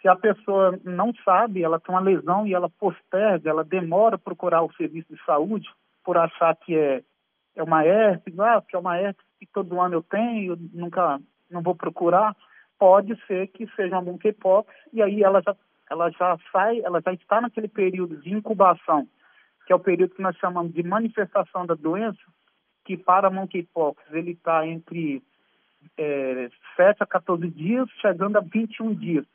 se 0.00 0.08
a 0.08 0.16
pessoa 0.16 0.78
não 0.84 1.12
sabe, 1.24 1.62
ela 1.62 1.80
tem 1.80 1.94
uma 1.94 2.00
lesão 2.00 2.46
e 2.46 2.54
ela 2.54 2.68
posterga, 2.68 3.50
ela 3.50 3.64
demora 3.64 4.16
a 4.16 4.18
procurar 4.18 4.62
o 4.62 4.72
serviço 4.74 5.12
de 5.12 5.24
saúde 5.24 5.68
por 6.04 6.16
achar 6.16 6.54
que 6.56 6.76
é, 6.76 7.02
é 7.56 7.62
uma 7.62 7.84
herpes, 7.84 8.38
ah, 8.38 8.62
que 8.66 8.76
é 8.76 8.78
uma 8.78 8.98
herpes 8.98 9.24
que 9.38 9.46
todo 9.46 9.80
ano 9.80 9.96
eu 9.96 10.02
tenho, 10.02 10.52
eu 10.52 10.58
nunca 10.72 11.20
não 11.50 11.62
vou 11.62 11.74
procurar, 11.74 12.36
pode 12.78 13.16
ser 13.26 13.48
que 13.48 13.66
seja 13.74 13.96
uma 13.96 14.02
monkeypox 14.02 14.72
e 14.92 15.02
aí 15.02 15.22
ela 15.22 15.42
já 15.42 15.54
ela 15.90 16.10
já 16.10 16.38
sai, 16.52 16.80
ela 16.80 17.00
já 17.00 17.12
está 17.14 17.40
naquele 17.40 17.68
período 17.68 18.18
de 18.18 18.30
incubação, 18.32 19.08
que 19.66 19.72
é 19.72 19.76
o 19.76 19.80
período 19.80 20.14
que 20.14 20.22
nós 20.22 20.36
chamamos 20.36 20.72
de 20.72 20.82
manifestação 20.82 21.64
da 21.64 21.74
doença, 21.74 22.20
que 22.84 22.96
para 22.96 23.30
monkeypox 23.30 24.02
ele 24.12 24.32
está 24.32 24.66
entre 24.66 25.22
é, 25.96 26.50
7 26.76 27.02
a 27.02 27.06
14 27.06 27.48
dias, 27.48 27.88
chegando 28.00 28.36
a 28.36 28.40
21 28.40 28.94
dias. 28.94 29.26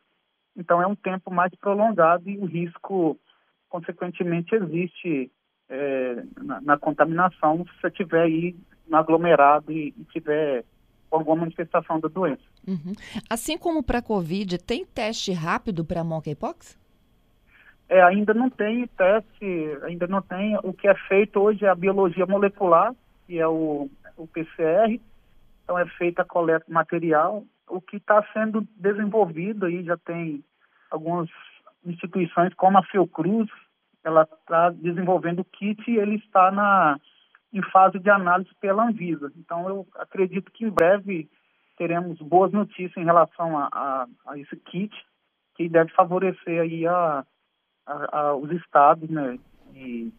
Então 0.56 0.82
é 0.82 0.88
um 0.88 0.96
tempo 0.96 1.32
mais 1.32 1.54
prolongado 1.56 2.30
e 2.30 2.38
o 2.38 2.46
risco, 2.46 3.18
consequentemente, 3.70 4.56
existe 4.56 5.32
é, 5.70 6.24
na, 6.42 6.62
na, 6.62 6.78
contaminação 6.78 7.66
se 7.66 7.82
você 7.82 7.88
estiver 7.88 8.24
aí 8.24 8.56
no 8.88 8.98
aglomerado 8.98 9.72
e, 9.72 9.94
e 9.98 10.04
tiver 10.12 10.64
alguma 11.10 11.38
manifestação 11.38 12.00
da 12.00 12.08
doença. 12.08 12.44
Uhum. 12.68 12.94
Assim 13.30 13.58
como 13.58 13.84
para 13.84 14.00
a 14.00 14.02
Covid, 14.02 14.58
tem 14.58 14.86
teste 14.86 15.32
rápido 15.32 15.84
para 15.86 16.04
monkeypox? 16.04 16.78
É, 17.90 18.02
ainda 18.02 18.34
não 18.34 18.50
tem 18.50 18.88
teste, 18.88 19.78
ainda 19.84 20.08
não 20.08 20.22
tem. 20.22 20.58
O 20.64 20.74
que 20.74 20.88
é 20.88 20.96
feito 21.08 21.40
hoje 21.40 21.66
é 21.66 21.70
a 21.70 21.76
biologia 21.76 22.26
molecular, 22.26 22.94
que 23.28 23.40
é 23.40 23.48
o, 23.48 23.90
o 24.18 24.28
PCR. 24.28 25.00
Então 25.64 25.78
é 25.78 25.86
feita 25.86 26.22
a 26.22 26.26
coleta 26.26 26.66
material 26.68 27.44
o 27.74 27.82
que 27.82 27.98
está 27.98 28.24
sendo 28.34 28.68
desenvolvido 28.76 29.66
aí 29.66 29.84
já 29.84 29.98
tem 29.98 30.44
algumas 30.92 31.30
instituições 31.84 32.54
como 32.54 32.78
a 32.78 32.84
Fiocruz, 32.84 33.50
ela 34.04 34.24
está 34.24 34.70
desenvolvendo 34.70 35.40
o 35.40 35.46
kit 35.46 35.82
e 35.90 35.98
ele 35.98 36.16
está 36.16 36.52
na 36.52 37.00
em 37.52 37.62
fase 37.72 38.00
de 38.00 38.10
análise 38.10 38.50
pela 38.60 38.88
Anvisa. 38.88 39.32
Então 39.38 39.68
eu 39.70 39.88
acredito 39.96 40.52
que 40.52 40.66
em 40.66 40.70
breve 40.70 41.30
teremos 41.78 42.20
boas 42.20 42.52
notícias 42.52 42.98
em 42.98 43.06
relação 43.06 43.58
a, 43.58 43.70
a, 43.72 44.08
a 44.28 44.40
esse 44.40 44.56
kit 44.56 44.94
que 45.56 45.70
deve 45.70 45.92
favorecer 45.92 46.62
aí 46.62 46.88
a, 46.88 47.24
a, 47.86 48.36
os 48.36 48.52
estados 48.52 49.08
né, 49.10 49.38
e, 49.74 50.12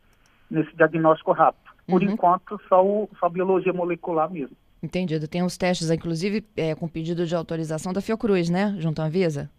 nesse 0.49 0.75
diagnóstico 0.77 1.33
rápido. 1.33 1.73
Por 1.87 2.03
uhum. 2.03 2.11
enquanto, 2.11 2.61
só, 2.69 2.85
o, 2.85 3.11
só 3.19 3.27
a 3.27 3.31
biologia 3.31 3.73
molecular 3.73 4.31
mesmo. 4.31 4.57
Entendido. 4.85 5.27
Tem 5.27 5.43
os 5.43 5.57
testes, 5.57 5.91
inclusive, 5.91 6.45
é, 6.57 6.75
com 6.75 6.87
pedido 6.87 7.25
de 7.25 7.35
autorização 7.35 7.93
da 7.93 8.03
Fiocruz, 8.03 8.51
né? 8.51 8.77
Junto 8.79 9.01
à 9.01 9.07
Anvisa? 9.07 9.51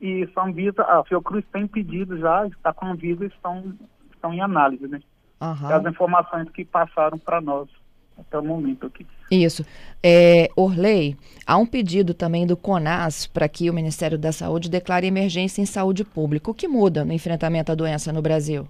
Isso, 0.00 0.38
a 0.38 0.46
Anvisa, 0.46 0.82
a 0.82 1.02
Fiocruz 1.04 1.44
tem 1.52 1.66
pedido 1.66 2.16
já, 2.18 2.46
está 2.46 2.72
com 2.72 2.86
a 2.86 2.92
Anvisa 2.92 3.24
estão, 3.26 3.74
estão 4.12 4.32
em 4.32 4.40
análise, 4.40 4.86
né? 4.86 5.00
Uhum. 5.40 5.66
As 5.68 5.86
informações 5.86 6.48
que 6.50 6.64
passaram 6.64 7.18
para 7.18 7.40
nós 7.40 7.68
até 8.16 8.38
o 8.38 8.44
momento 8.44 8.86
aqui. 8.86 9.04
Isso. 9.30 9.64
É, 10.02 10.48
Orley, 10.54 11.16
há 11.44 11.56
um 11.56 11.66
pedido 11.66 12.14
também 12.14 12.46
do 12.46 12.56
CONAS 12.56 13.26
para 13.26 13.48
que 13.48 13.68
o 13.68 13.74
Ministério 13.74 14.16
da 14.16 14.30
Saúde 14.30 14.70
declare 14.70 15.06
emergência 15.06 15.60
em 15.60 15.66
saúde 15.66 16.04
pública. 16.04 16.50
O 16.50 16.54
que 16.54 16.68
muda 16.68 17.04
no 17.04 17.12
enfrentamento 17.12 17.72
à 17.72 17.74
doença 17.74 18.12
no 18.12 18.22
Brasil? 18.22 18.68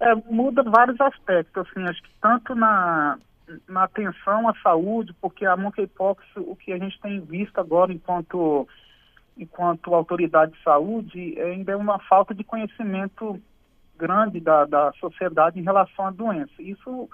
É, 0.00 0.14
muda 0.30 0.62
vários 0.62 0.98
aspectos, 1.00 1.66
assim, 1.66 1.84
acho 1.86 2.02
que 2.02 2.10
tanto 2.22 2.54
na, 2.54 3.18
na 3.68 3.84
atenção 3.84 4.48
à 4.48 4.54
saúde, 4.62 5.14
porque 5.20 5.44
a 5.44 5.56
monkeypox, 5.56 6.24
o 6.36 6.54
que 6.56 6.72
a 6.72 6.78
gente 6.78 7.00
tem 7.00 7.20
visto 7.20 7.58
agora 7.58 7.92
enquanto, 7.92 8.66
enquanto 9.36 9.94
autoridade 9.94 10.52
de 10.52 10.62
saúde, 10.62 11.40
ainda 11.40 11.72
é 11.72 11.76
uma 11.76 11.98
falta 12.00 12.34
de 12.34 12.44
conhecimento 12.44 13.40
grande 13.96 14.40
da, 14.40 14.64
da 14.64 14.92
sociedade 14.92 15.58
em 15.58 15.64
relação 15.64 16.06
à 16.06 16.10
doença. 16.10 16.52
Isso 16.60 17.08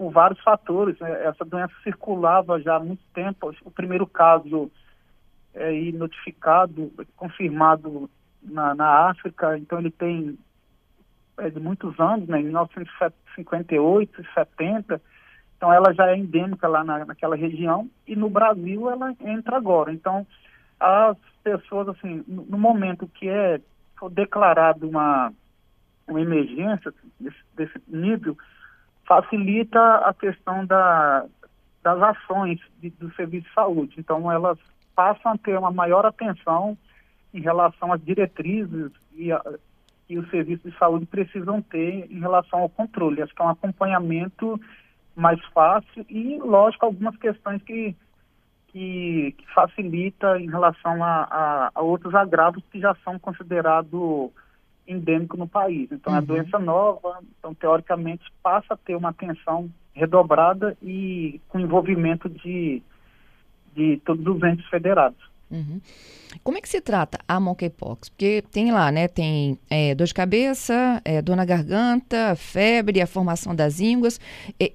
por 0.00 0.10
vários 0.10 0.40
fatores. 0.40 0.98
Né? 0.98 1.26
Essa 1.26 1.44
doença 1.44 1.74
circulava 1.82 2.58
já 2.58 2.76
há 2.76 2.80
muito 2.80 3.02
tempo. 3.12 3.54
O 3.62 3.70
primeiro 3.70 4.06
caso 4.06 4.70
é 5.52 5.72
notificado, 5.92 6.90
confirmado 7.16 8.08
na, 8.42 8.74
na 8.74 9.10
África, 9.10 9.58
então 9.58 9.78
ele 9.78 9.90
tem 9.90 10.38
é, 11.36 11.50
de 11.50 11.60
muitos 11.60 12.00
anos, 12.00 12.26
né? 12.28 12.40
em 12.40 12.44
1958, 12.44 14.24
70, 14.32 15.02
então 15.60 15.70
ela 15.70 15.92
já 15.92 16.08
é 16.08 16.16
endêmica 16.16 16.66
lá 16.66 16.82
na, 16.82 17.04
naquela 17.04 17.36
região 17.36 17.86
e 18.06 18.16
no 18.16 18.30
Brasil 18.30 18.88
ela 18.88 19.14
entra 19.20 19.58
agora. 19.58 19.92
Então 19.92 20.26
as 20.80 21.18
pessoas 21.44 21.86
assim, 21.88 22.24
no, 22.26 22.46
no 22.46 22.56
momento 22.56 23.06
que 23.06 23.28
é 23.28 23.60
declarado 24.10 24.88
uma, 24.88 25.30
uma 26.08 26.18
emergência 26.18 26.94
desse, 27.20 27.36
desse 27.54 27.82
nível, 27.86 28.38
facilita 29.04 29.96
a 29.96 30.14
questão 30.14 30.64
da, 30.64 31.26
das 31.82 32.02
ações 32.04 32.58
de, 32.80 32.88
do 32.88 33.12
serviço 33.12 33.46
de 33.46 33.52
saúde. 33.52 33.96
Então 33.98 34.32
elas 34.32 34.58
passam 34.96 35.32
a 35.32 35.36
ter 35.36 35.58
uma 35.58 35.70
maior 35.70 36.06
atenção 36.06 36.74
em 37.34 37.40
relação 37.42 37.92
às 37.92 38.02
diretrizes 38.02 38.90
e, 39.12 39.30
a, 39.30 39.44
e 40.08 40.18
os 40.18 40.30
serviços 40.30 40.72
de 40.72 40.78
saúde 40.78 41.04
precisam 41.04 41.60
ter 41.60 42.10
em 42.10 42.18
relação 42.18 42.60
ao 42.60 42.70
controle. 42.70 43.20
Acho 43.20 43.34
que 43.34 43.42
é 43.42 43.44
um 43.44 43.50
acompanhamento 43.50 44.58
mais 45.14 45.42
fácil 45.46 46.04
e, 46.08 46.38
lógico, 46.38 46.86
algumas 46.86 47.16
questões 47.16 47.62
que, 47.62 47.94
que, 48.68 49.34
que 49.36 49.54
facilita 49.54 50.38
em 50.38 50.48
relação 50.48 51.02
a, 51.02 51.22
a, 51.22 51.70
a, 51.74 51.82
outros 51.82 52.14
agravos 52.14 52.62
que 52.70 52.80
já 52.80 52.94
são 53.04 53.18
considerados 53.18 54.30
endêmicos 54.86 55.38
no 55.38 55.46
país. 55.46 55.90
Então, 55.92 56.14
é 56.14 56.18
uhum. 56.18 56.22
é 56.22 56.26
doença 56.26 56.58
nova, 56.58 57.18
então, 57.38 57.54
teoricamente, 57.54 58.24
passa 58.42 58.74
a 58.74 58.76
ter 58.76 58.96
uma 58.96 59.10
atenção 59.10 59.70
redobrada 59.94 60.76
e 60.82 61.40
com 61.48 61.60
envolvimento 61.60 62.28
de, 62.28 62.82
de 63.74 64.00
todos 64.04 64.26
os 64.26 64.42
entes 64.42 64.66
federados. 64.68 65.29
Uhum. 65.50 65.80
Como 66.44 66.56
é 66.56 66.60
que 66.60 66.68
se 66.68 66.80
trata 66.80 67.18
a 67.26 67.40
monkeypox? 67.40 68.08
Porque 68.08 68.42
tem 68.52 68.70
lá, 68.70 68.92
né? 68.92 69.08
Tem 69.08 69.58
é, 69.68 69.94
dor 69.94 70.06
de 70.06 70.14
cabeça, 70.14 71.02
é, 71.04 71.20
dor 71.20 71.36
na 71.36 71.44
garganta, 71.44 72.36
febre, 72.36 73.00
a 73.00 73.06
formação 73.06 73.54
das 73.54 73.80
ínguas. 73.80 74.20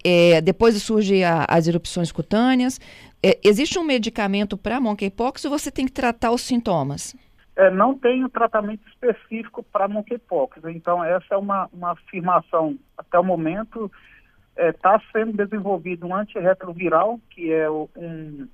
É, 0.04 0.42
depois 0.42 0.76
surgem 0.82 1.24
as 1.24 1.68
erupções 1.68 2.12
cutâneas. 2.12 2.80
É, 3.24 3.40
existe 3.44 3.80
um 3.80 3.84
medicamento 3.84 4.58
para 4.58 4.82
monkeypox 4.82 5.46
ou 5.46 5.52
você 5.52 5.72
tem 5.72 5.86
que 5.86 5.94
tratar 5.94 6.32
os 6.32 6.42
sintomas? 6.42 7.16
É, 7.56 7.72
não 7.72 7.98
tem 7.98 8.26
um 8.26 8.30
tratamento 8.30 8.86
específico 8.90 9.64
para 9.64 9.88
monkeypox. 9.88 10.60
Então, 10.66 11.02
essa 11.02 11.36
é 11.36 11.38
uma, 11.38 11.70
uma 11.72 11.92
afirmação, 11.92 12.78
até 12.98 13.18
o 13.18 13.24
momento, 13.24 13.90
está 14.58 14.96
é, 14.96 15.12
sendo 15.12 15.38
desenvolvido 15.38 16.06
um 16.06 16.14
antirretroviral, 16.14 17.20
que 17.30 17.52
é 17.52 17.70
um, 17.70 18.48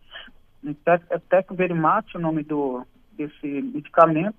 é 1.09 1.19
Tecverimat 1.19 2.15
o 2.15 2.19
nome 2.19 2.43
do, 2.43 2.85
desse 3.13 3.47
medicamento, 3.47 4.37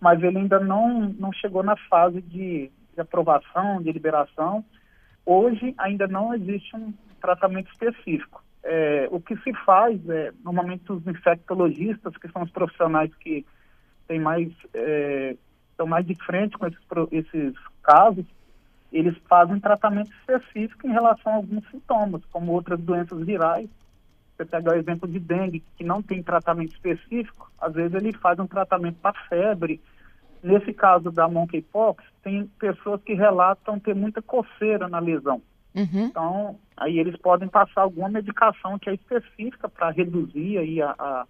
mas 0.00 0.22
ele 0.22 0.38
ainda 0.38 0.60
não, 0.60 1.08
não 1.18 1.32
chegou 1.32 1.62
na 1.62 1.76
fase 1.76 2.20
de, 2.20 2.70
de 2.94 3.00
aprovação, 3.00 3.82
de 3.82 3.90
liberação. 3.90 4.64
Hoje 5.24 5.74
ainda 5.78 6.06
não 6.06 6.34
existe 6.34 6.76
um 6.76 6.92
tratamento 7.20 7.70
específico. 7.72 8.42
É, 8.62 9.08
o 9.10 9.20
que 9.20 9.36
se 9.38 9.52
faz 9.64 10.00
é, 10.08 10.32
normalmente 10.42 10.90
os 10.90 11.06
infectologistas, 11.06 12.16
que 12.16 12.28
são 12.28 12.42
os 12.42 12.50
profissionais 12.50 13.14
que 13.16 13.44
têm 14.06 14.18
mais, 14.18 14.50
é, 14.72 15.36
estão 15.70 15.86
mais 15.86 16.06
de 16.06 16.14
frente 16.24 16.56
com 16.56 16.66
esses, 16.66 16.80
esses 17.12 17.54
casos, 17.82 18.24
eles 18.92 19.16
fazem 19.28 19.58
tratamento 19.58 20.10
específico 20.12 20.86
em 20.86 20.92
relação 20.92 21.32
a 21.32 21.36
alguns 21.36 21.68
sintomas, 21.70 22.22
como 22.30 22.52
outras 22.52 22.80
doenças 22.80 23.24
virais. 23.24 23.68
Você 24.36 24.44
pega 24.44 24.72
o 24.72 24.74
exemplo 24.74 25.08
de 25.08 25.18
dengue, 25.18 25.62
que 25.76 25.84
não 25.84 26.02
tem 26.02 26.22
tratamento 26.22 26.72
específico, 26.72 27.50
às 27.60 27.72
vezes 27.72 27.94
ele 27.94 28.12
faz 28.12 28.38
um 28.38 28.46
tratamento 28.46 28.96
para 29.00 29.18
febre. 29.28 29.80
Nesse 30.42 30.72
caso 30.72 31.10
da 31.10 31.28
monkeypox, 31.28 32.04
tem 32.22 32.46
pessoas 32.58 33.00
que 33.02 33.14
relatam 33.14 33.78
ter 33.78 33.94
muita 33.94 34.20
coceira 34.20 34.88
na 34.88 34.98
lesão. 34.98 35.40
Uhum. 35.74 36.06
Então, 36.06 36.58
aí 36.76 36.98
eles 36.98 37.16
podem 37.16 37.48
passar 37.48 37.82
alguma 37.82 38.08
medicação 38.08 38.78
que 38.78 38.90
é 38.90 38.94
específica 38.94 39.68
para 39.68 39.90
reduzir 39.90 40.58
aí 40.58 40.82
a, 40.82 40.94
a, 40.98 41.26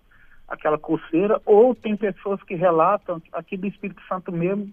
aquela 0.48 0.78
coceira, 0.78 1.40
ou 1.44 1.74
tem 1.74 1.96
pessoas 1.96 2.42
que 2.42 2.54
relatam, 2.54 3.22
aqui 3.32 3.56
do 3.56 3.66
Espírito 3.66 4.02
Santo 4.08 4.32
mesmo, 4.32 4.72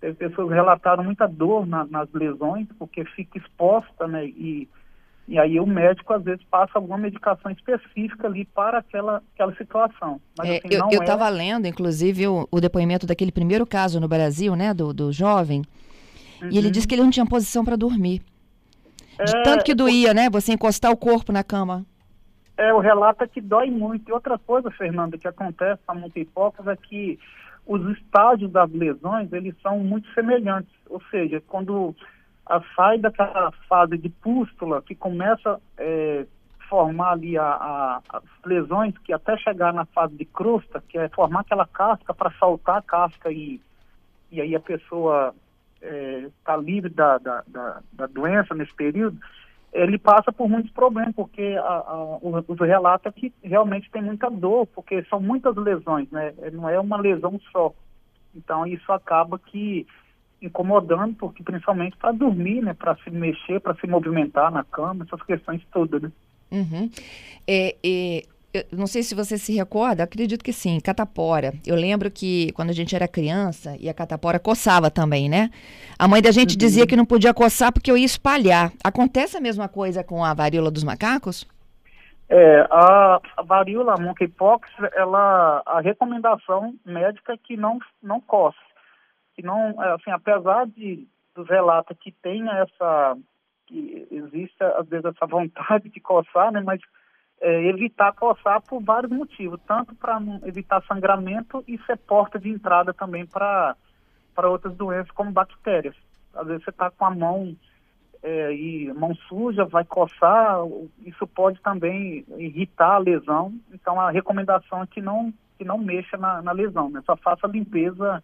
tem 0.00 0.14
pessoas 0.14 0.48
que 0.48 0.54
relataram 0.54 1.04
muita 1.04 1.26
dor 1.26 1.66
na, 1.66 1.84
nas 1.84 2.12
lesões, 2.12 2.66
porque 2.78 3.04
fica 3.04 3.38
exposta, 3.38 4.06
né, 4.06 4.26
e, 4.26 4.68
e 5.28 5.38
aí 5.38 5.60
o 5.60 5.66
médico 5.66 6.12
às 6.12 6.22
vezes 6.22 6.44
passa 6.50 6.72
alguma 6.74 6.98
medicação 6.98 7.50
específica 7.50 8.26
ali 8.26 8.44
para 8.44 8.78
aquela, 8.78 9.22
aquela 9.34 9.54
situação. 9.54 10.20
Mas, 10.36 10.48
é, 10.48 10.56
assim, 10.56 10.94
eu 10.94 11.00
estava 11.00 11.28
é... 11.28 11.30
lendo, 11.30 11.66
inclusive, 11.66 12.26
o, 12.26 12.48
o, 12.50 12.60
depoimento 12.60 13.06
daquele 13.06 13.32
primeiro 13.32 13.66
caso 13.66 14.00
no 14.00 14.08
Brasil, 14.08 14.56
né, 14.56 14.74
do, 14.74 14.92
do 14.92 15.12
jovem, 15.12 15.62
uhum. 16.42 16.48
e 16.50 16.58
ele 16.58 16.66
uhum. 16.66 16.72
disse 16.72 16.88
que 16.88 16.94
ele 16.94 17.02
não 17.02 17.10
tinha 17.10 17.26
posição 17.26 17.64
para 17.64 17.76
dormir. 17.76 18.20
De 19.24 19.36
é, 19.36 19.42
tanto 19.42 19.64
que 19.64 19.74
doía, 19.74 20.12
né? 20.12 20.28
Você 20.30 20.52
encostar 20.52 20.90
o 20.90 20.96
corpo 20.96 21.32
na 21.32 21.44
cama. 21.44 21.84
É, 22.56 22.72
o 22.72 22.78
relato 22.78 23.24
é 23.24 23.28
que 23.28 23.40
dói 23.40 23.70
muito. 23.70 24.08
E 24.08 24.12
outra 24.12 24.38
coisa, 24.38 24.70
Fernanda, 24.70 25.18
que 25.18 25.28
acontece 25.28 25.80
com 25.86 25.92
a 25.92 25.94
monkeypox 25.94 26.66
é 26.66 26.76
que 26.76 27.18
os 27.66 27.84
estágios 27.96 28.50
das 28.50 28.70
lesões, 28.70 29.32
eles 29.32 29.54
são 29.62 29.78
muito 29.78 30.12
semelhantes. 30.14 30.72
Ou 30.88 31.00
seja, 31.10 31.42
quando 31.46 31.94
sai 32.74 32.98
daquela 32.98 33.52
fase 33.68 33.96
de 33.96 34.08
pústula, 34.08 34.82
que 34.82 34.94
começa 34.94 35.54
a 35.54 35.60
é, 35.78 36.26
formar 36.68 37.12
ali 37.12 37.36
a, 37.36 37.44
a, 37.44 38.02
as 38.12 38.22
lesões, 38.44 38.96
que 38.98 39.12
até 39.12 39.36
chegar 39.36 39.72
na 39.72 39.84
fase 39.84 40.16
de 40.16 40.24
crosta, 40.24 40.82
que 40.88 40.98
é 40.98 41.08
formar 41.10 41.40
aquela 41.40 41.66
casca 41.66 42.14
para 42.14 42.30
saltar 42.32 42.78
a 42.78 42.82
casca 42.82 43.30
e, 43.30 43.60
e 44.30 44.40
aí 44.40 44.54
a 44.56 44.60
pessoa 44.60 45.34
está 45.80 46.54
é, 46.54 46.60
livre 46.60 46.90
da, 46.90 47.18
da, 47.18 47.42
da, 47.46 47.80
da, 47.92 48.06
doença 48.06 48.54
nesse 48.54 48.74
período, 48.74 49.18
ele 49.72 49.98
passa 49.98 50.32
por 50.32 50.48
muitos 50.48 50.70
problemas, 50.70 51.14
porque 51.14 51.56
a, 51.58 51.62
a, 51.62 51.96
o, 52.22 52.44
o 52.46 52.54
relato 52.54 53.08
é 53.08 53.12
que 53.12 53.32
realmente 53.42 53.90
tem 53.90 54.02
muita 54.02 54.30
dor, 54.30 54.66
porque 54.66 55.02
são 55.04 55.20
muitas 55.20 55.56
lesões, 55.56 56.10
né? 56.10 56.32
Não 56.52 56.68
é 56.68 56.78
uma 56.78 57.00
lesão 57.00 57.40
só. 57.50 57.72
Então 58.34 58.66
isso 58.66 58.90
acaba 58.92 59.38
que 59.38 59.86
incomodando, 60.42 61.14
porque 61.14 61.42
principalmente 61.42 61.96
para 61.96 62.12
dormir, 62.12 62.62
né? 62.62 62.74
Para 62.74 62.96
se 62.96 63.10
mexer, 63.10 63.60
para 63.60 63.74
se 63.74 63.86
movimentar 63.86 64.50
na 64.50 64.64
cama, 64.64 65.04
essas 65.04 65.22
questões 65.22 65.62
todas, 65.72 66.02
né? 66.02 66.12
Uhum. 66.50 66.90
É, 67.46 67.76
é, 67.82 68.22
eu 68.52 68.64
não 68.72 68.86
sei 68.86 69.02
se 69.02 69.14
você 69.14 69.38
se 69.38 69.54
recorda, 69.54 70.02
acredito 70.02 70.44
que 70.44 70.52
sim, 70.52 70.78
catapora. 70.78 71.54
Eu 71.66 71.74
lembro 71.74 72.10
que 72.10 72.52
quando 72.52 72.68
a 72.68 72.74
gente 72.74 72.94
era 72.94 73.08
criança 73.08 73.76
e 73.80 73.88
a 73.88 73.94
catapora 73.94 74.38
coçava 74.38 74.90
também, 74.90 75.28
né? 75.28 75.50
A 75.98 76.06
mãe 76.06 76.20
da 76.20 76.30
gente 76.30 76.52
uhum. 76.52 76.58
dizia 76.58 76.86
que 76.86 76.96
não 76.96 77.06
podia 77.06 77.32
coçar 77.32 77.72
porque 77.72 77.90
eu 77.90 77.96
ia 77.96 78.04
espalhar. 78.04 78.70
Acontece 78.84 79.36
a 79.36 79.40
mesma 79.40 79.68
coisa 79.68 80.04
com 80.04 80.22
a 80.22 80.34
varíola 80.34 80.70
dos 80.70 80.84
macacos? 80.84 81.46
É, 82.28 82.66
a, 82.70 83.20
a 83.36 83.42
varíola, 83.42 83.94
a 83.94 84.00
monkeypox, 84.00 84.68
ela, 84.94 85.62
a 85.66 85.80
recomendação 85.80 86.74
médica 86.84 87.34
é 87.34 87.36
que 87.36 87.56
não, 87.56 87.78
não 88.02 88.20
coce. 88.20 88.58
Que 89.34 89.42
não, 89.42 89.82
é, 89.82 89.92
assim, 89.92 90.10
apesar 90.10 90.66
de, 90.66 91.06
dos 91.34 91.48
relatos 91.48 91.96
que 91.98 92.12
tenha 92.12 92.52
essa, 92.52 93.16
que 93.66 94.06
existe 94.10 94.62
às 94.62 94.86
vezes 94.88 95.06
essa 95.06 95.26
vontade 95.26 95.88
de 95.88 96.00
coçar, 96.00 96.52
né? 96.52 96.60
Mas 96.60 96.80
é, 97.40 97.64
evitar 97.64 98.12
coçar 98.12 98.62
por 98.62 98.80
vários 98.82 99.10
motivos, 99.10 99.60
tanto 99.66 99.94
para 99.96 100.20
evitar 100.44 100.82
sangramento 100.84 101.62
e 101.66 101.76
ser 101.84 101.98
porta 101.98 102.38
de 102.38 102.48
entrada 102.48 102.94
também 102.94 103.26
para 103.26 103.76
outras 104.44 104.76
doenças 104.76 105.10
como 105.10 105.32
bactérias. 105.32 105.96
Às 106.32 106.46
vezes 106.46 106.64
você 106.64 106.70
está 106.70 106.90
com 106.90 107.04
a 107.04 107.10
mão 107.10 107.56
é, 108.22 108.54
e 108.54 108.92
mão 108.92 109.12
suja, 109.28 109.64
vai 109.64 109.84
coçar, 109.84 110.58
isso 111.04 111.26
pode 111.26 111.60
também 111.60 112.24
irritar 112.38 112.94
a 112.94 112.98
lesão. 112.98 113.52
Então 113.72 114.00
a 114.00 114.10
recomendação 114.10 114.82
é 114.82 114.86
que 114.86 115.02
não, 115.02 115.34
que 115.58 115.64
não 115.64 115.78
mexa 115.78 116.16
na, 116.16 116.40
na 116.40 116.52
lesão, 116.52 116.88
né? 116.90 117.02
só 117.04 117.16
faça 117.16 117.46
a 117.46 117.50
limpeza 117.50 118.22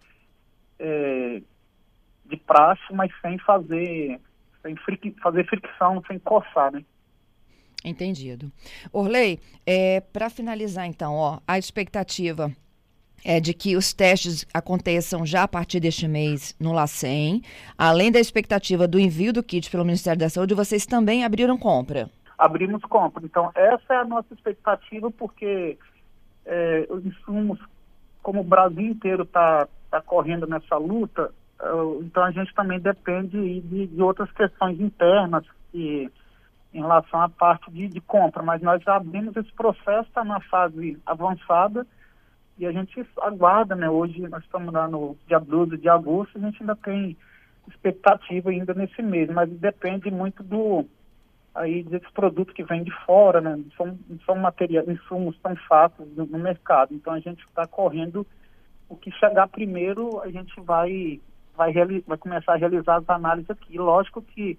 é, 0.78 1.42
de 2.26 2.36
praxe, 2.36 2.82
mas 2.92 3.10
sem 3.20 3.38
fazer, 3.38 4.20
sem 4.62 4.76
fric, 4.76 5.14
fazer 5.20 5.46
fricção, 5.46 6.02
sem 6.06 6.18
coçar, 6.18 6.72
né? 6.72 6.84
Entendido. 7.84 8.50
Orley, 8.92 9.40
é, 9.64 10.00
para 10.00 10.28
finalizar 10.28 10.86
então, 10.86 11.14
ó, 11.14 11.38
a 11.46 11.58
expectativa 11.58 12.50
é 13.24 13.40
de 13.40 13.52
que 13.54 13.76
os 13.76 13.92
testes 13.92 14.46
aconteçam 14.52 15.24
já 15.24 15.44
a 15.44 15.48
partir 15.48 15.80
deste 15.80 16.06
mês 16.06 16.54
no 16.58 16.72
LACEN. 16.72 17.42
Além 17.76 18.10
da 18.10 18.20
expectativa 18.20 18.86
do 18.86 18.98
envio 18.98 19.32
do 19.32 19.42
kit 19.42 19.70
pelo 19.70 19.84
Ministério 19.84 20.18
da 20.18 20.28
Saúde, 20.28 20.54
vocês 20.54 20.86
também 20.86 21.24
abriram 21.24 21.58
compra. 21.58 22.10
Abrimos 22.36 22.82
compra. 22.82 23.24
Então, 23.24 23.50
essa 23.54 23.94
é 23.94 23.96
a 23.96 24.04
nossa 24.04 24.32
expectativa, 24.32 25.10
porque 25.10 25.76
é, 26.46 26.86
os 26.88 27.04
insumos, 27.04 27.58
como 28.22 28.40
o 28.40 28.44
Brasil 28.44 28.86
inteiro 28.86 29.22
está 29.22 29.68
tá 29.90 30.00
correndo 30.00 30.46
nessa 30.46 30.76
luta, 30.76 31.32
uh, 31.60 32.02
então 32.02 32.22
a 32.24 32.30
gente 32.30 32.54
também 32.54 32.78
depende 32.78 33.60
de, 33.60 33.86
de 33.86 34.02
outras 34.02 34.30
questões 34.32 34.80
internas 34.80 35.44
que 35.70 36.10
em 36.72 36.80
relação 36.80 37.22
à 37.22 37.28
parte 37.28 37.70
de, 37.70 37.88
de 37.88 38.00
compra, 38.00 38.42
mas 38.42 38.60
nós 38.60 38.82
já 38.82 38.96
abrimos 38.96 39.34
esse 39.36 39.50
processo, 39.52 40.08
está 40.08 40.22
na 40.22 40.40
fase 40.40 40.98
avançada 41.06 41.86
e 42.58 42.66
a 42.66 42.72
gente 42.72 43.06
aguarda, 43.22 43.74
né? 43.74 43.88
Hoje 43.88 44.20
nós 44.28 44.42
estamos 44.44 44.72
lá 44.72 44.86
no 44.88 45.16
dia 45.26 45.38
12 45.38 45.78
de 45.78 45.88
agosto, 45.88 46.36
a 46.36 46.40
gente 46.40 46.60
ainda 46.60 46.76
tem 46.76 47.16
expectativa 47.68 48.50
ainda 48.50 48.74
nesse 48.74 49.00
mês, 49.02 49.30
mas 49.30 49.48
depende 49.50 50.10
muito 50.10 50.42
do 50.42 50.84
aí 51.54 51.82
desses 51.82 52.10
produtos 52.10 52.54
que 52.54 52.62
vêm 52.62 52.84
de 52.84 52.92
fora, 53.04 53.40
né? 53.40 53.58
São, 53.76 53.98
são 54.24 54.36
materiais, 54.36 54.88
insumos 54.88 55.38
tão 55.42 55.56
fáceis 55.56 56.08
no, 56.16 56.26
no 56.26 56.38
mercado. 56.38 56.94
Então 56.94 57.12
a 57.12 57.20
gente 57.20 57.44
está 57.46 57.66
correndo 57.66 58.26
o 58.88 58.96
que 58.96 59.10
chegar 59.12 59.48
primeiro, 59.48 60.20
a 60.20 60.30
gente 60.30 60.58
vai 60.60 61.20
vai, 61.58 61.72
vai 62.06 62.16
começar 62.16 62.54
a 62.54 62.56
realizar 62.56 62.96
as 62.96 63.10
análises 63.10 63.50
aqui. 63.50 63.76
Lógico 63.76 64.22
que 64.22 64.56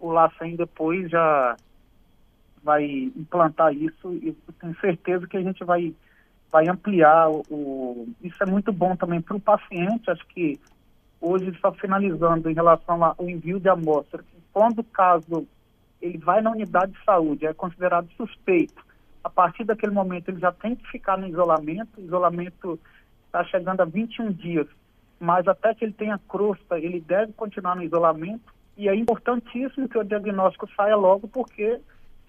o 0.00 0.10
LACEN 0.10 0.56
depois 0.56 1.10
já 1.10 1.56
vai 2.62 2.84
implantar 3.16 3.74
isso 3.74 4.12
e 4.14 4.32
tenho 4.58 4.74
certeza 4.80 5.26
que 5.26 5.36
a 5.36 5.42
gente 5.42 5.62
vai, 5.64 5.94
vai 6.50 6.68
ampliar 6.68 7.28
o, 7.28 7.42
o 7.50 8.08
isso 8.22 8.42
é 8.42 8.46
muito 8.46 8.72
bom 8.72 8.96
também 8.96 9.20
para 9.20 9.36
o 9.36 9.40
paciente, 9.40 10.10
acho 10.10 10.26
que 10.28 10.58
hoje 11.20 11.50
está 11.50 11.72
finalizando 11.72 12.48
em 12.48 12.54
relação 12.54 13.04
ao 13.04 13.28
envio 13.28 13.60
de 13.60 13.68
amostra, 13.68 14.24
quando 14.52 14.78
o 14.78 14.84
caso 14.84 15.46
ele 16.02 16.18
vai 16.18 16.42
na 16.42 16.50
unidade 16.50 16.92
de 16.92 17.04
saúde, 17.04 17.46
é 17.46 17.54
considerado 17.54 18.10
suspeito, 18.16 18.84
a 19.22 19.30
partir 19.30 19.64
daquele 19.64 19.92
momento 19.92 20.28
ele 20.28 20.40
já 20.40 20.52
tem 20.52 20.74
que 20.74 20.86
ficar 20.90 21.16
no 21.16 21.28
isolamento, 21.28 22.00
o 22.00 22.04
isolamento 22.04 22.78
está 23.26 23.44
chegando 23.44 23.80
a 23.80 23.84
21 23.84 24.32
dias, 24.32 24.66
mas 25.20 25.46
até 25.46 25.72
que 25.74 25.84
ele 25.84 25.92
tenha 25.92 26.20
crosta, 26.28 26.78
ele 26.78 27.00
deve 27.00 27.32
continuar 27.32 27.76
no 27.76 27.84
isolamento, 27.84 28.52
e 28.76 28.88
é 28.88 28.94
importantíssimo 28.94 29.88
que 29.88 29.96
o 29.96 30.04
diagnóstico 30.04 30.68
saia 30.74 30.96
logo, 30.96 31.28
porque 31.28 31.80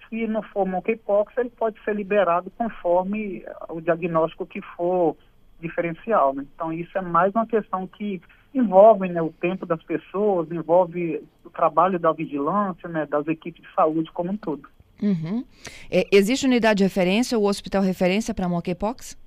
se 0.07 0.27
não 0.27 0.43
for 0.43 0.67
monkeypox, 0.67 1.35
ele 1.37 1.49
pode 1.49 1.81
ser 1.83 1.95
liberado 1.95 2.51
conforme 2.51 3.43
o 3.69 3.81
diagnóstico 3.81 4.45
que 4.45 4.61
for 4.61 5.17
diferencial. 5.59 6.33
Né? 6.35 6.45
Então, 6.53 6.71
isso 6.71 6.95
é 6.97 7.01
mais 7.01 7.33
uma 7.33 7.47
questão 7.47 7.87
que 7.87 8.21
envolve 8.53 9.07
né, 9.09 9.21
o 9.21 9.31
tempo 9.31 9.65
das 9.65 9.81
pessoas, 9.83 10.51
envolve 10.51 11.23
o 11.43 11.49
trabalho 11.49 11.99
da 11.99 12.11
vigilância, 12.11 12.87
né, 12.87 13.05
das 13.05 13.27
equipes 13.27 13.61
de 13.61 13.73
saúde 13.73 14.11
como 14.11 14.31
um 14.31 14.37
todo. 14.37 14.67
Uhum. 15.01 15.43
É, 15.91 16.07
existe 16.11 16.45
unidade 16.45 16.77
de 16.77 16.83
referência 16.83 17.37
ou 17.37 17.47
hospital 17.47 17.81
referência 17.81 18.33
para 18.33 18.47
monkeypox? 18.47 19.17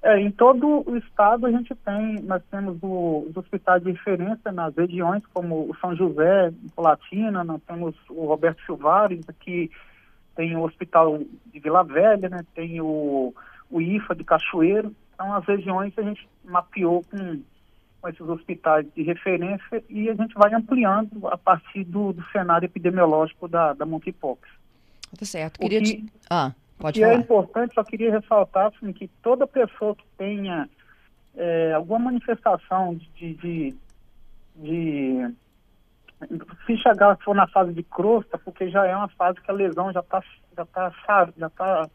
É, 0.00 0.20
em 0.20 0.30
todo 0.30 0.84
o 0.86 0.96
estado 0.96 1.46
a 1.46 1.50
gente 1.50 1.74
tem, 1.74 2.22
nós 2.22 2.40
temos 2.50 2.78
o, 2.80 3.26
os 3.28 3.36
hospitais 3.36 3.82
de 3.82 3.90
referência 3.90 4.52
nas 4.52 4.74
regiões 4.76 5.22
como 5.34 5.68
o 5.68 5.76
São 5.80 5.94
José, 5.96 6.52
Platina, 6.76 7.42
nós 7.42 7.60
temos 7.66 7.94
o 8.08 8.26
Roberto 8.26 8.64
Silvares 8.64 9.28
aqui 9.28 9.70
tem 10.38 10.56
o 10.56 10.62
Hospital 10.62 11.18
de 11.46 11.58
Vila 11.58 11.82
Velha, 11.82 12.28
né? 12.28 12.44
tem 12.54 12.80
o, 12.80 13.34
o 13.68 13.80
IFA 13.80 14.14
de 14.14 14.22
Cachoeiro. 14.22 14.94
Então, 15.12 15.34
as 15.34 15.44
regiões 15.44 15.92
a 15.98 16.02
gente 16.02 16.28
mapeou 16.44 17.02
com, 17.10 17.42
com 18.00 18.08
esses 18.08 18.20
hospitais 18.20 18.86
de 18.94 19.02
referência 19.02 19.82
e 19.88 20.08
a 20.08 20.14
gente 20.14 20.34
vai 20.34 20.52
ampliando 20.54 21.26
a 21.28 21.36
partir 21.36 21.84
do, 21.84 22.12
do 22.12 22.24
cenário 22.30 22.66
epidemiológico 22.66 23.48
da, 23.48 23.72
da 23.72 23.84
monkeypox. 23.84 24.48
Tá 25.18 25.24
certo. 25.24 25.58
Queria 25.60 25.80
que, 25.80 26.02
te... 26.02 26.12
Ah, 26.30 26.52
pode 26.78 26.98
que 26.98 27.04
é 27.04 27.08
falar. 27.08 27.18
é 27.18 27.22
importante, 27.22 27.74
só 27.74 27.84
queria 27.84 28.10
ressaltar 28.10 28.66
assim, 28.66 28.92
que 28.92 29.08
toda 29.22 29.46
pessoa 29.46 29.94
que 29.96 30.04
tenha 30.16 30.68
é, 31.36 31.72
alguma 31.72 31.98
manifestação 31.98 32.94
de, 33.16 33.34
de, 33.34 33.76
de 34.56 35.34
se 36.66 36.76
chegar 36.78 37.16
for 37.24 37.34
na 37.34 37.46
fase 37.48 37.72
de 37.72 37.82
crosta, 37.82 38.38
porque 38.38 38.68
já 38.70 38.86
é 38.86 38.94
uma 38.94 39.08
fase 39.08 39.40
que 39.40 39.50
a 39.50 39.54
lesão 39.54 39.92
já 39.92 40.00
está 40.00 40.22
já 40.56 40.66
tá, 40.66 40.92
já 41.36 41.48
tá 41.50 41.88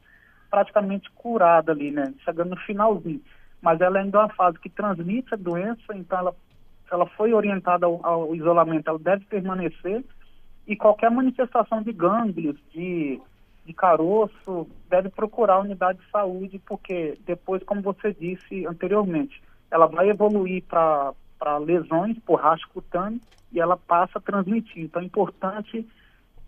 praticamente 0.49 1.09
curada 1.11 1.71
ali, 1.71 1.91
né? 1.91 2.13
Chegando 2.23 2.51
no 2.51 2.57
finalzinho. 2.57 3.21
Mas 3.63 3.79
ela 3.79 3.99
ainda 3.99 4.17
é 4.17 4.21
uma 4.23 4.33
fase 4.33 4.59
que 4.59 4.69
transmite 4.69 5.33
a 5.33 5.37
doença, 5.37 5.95
então 5.95 6.19
ela, 6.19 6.33
se 6.33 6.93
ela 6.93 7.05
foi 7.05 7.33
orientada 7.33 7.85
ao, 7.85 8.05
ao 8.05 8.35
isolamento, 8.35 8.89
ela 8.89 8.99
deve 8.99 9.23
permanecer. 9.23 10.03
E 10.67 10.75
qualquer 10.75 11.09
manifestação 11.09 11.81
de 11.81 11.93
gânglios, 11.93 12.57
de, 12.73 13.21
de 13.65 13.73
caroço, 13.73 14.67
deve 14.89 15.07
procurar 15.07 15.55
a 15.55 15.61
unidade 15.61 15.99
de 15.99 16.11
saúde, 16.11 16.61
porque 16.67 17.17
depois, 17.25 17.63
como 17.63 17.81
você 17.81 18.13
disse 18.13 18.67
anteriormente, 18.67 19.41
ela 19.71 19.85
vai 19.87 20.09
evoluir 20.09 20.61
para 20.63 21.13
lesões 21.59 22.19
por 22.19 22.41
rastro 22.41 22.69
cutâneo 22.69 23.21
e 23.49 23.61
ela 23.61 23.77
passa 23.77 24.19
a 24.19 24.21
transmitir. 24.21 24.83
Então 24.83 25.01
é 25.01 25.05
importante 25.05 25.87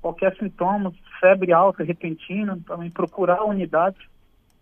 qualquer 0.01 0.35
sintoma, 0.35 0.93
febre 1.21 1.53
alta 1.53 1.81
repentina, 1.81 2.59
também 2.67 2.91
procurar 2.91 3.37
a 3.37 3.45
unidade, 3.45 3.97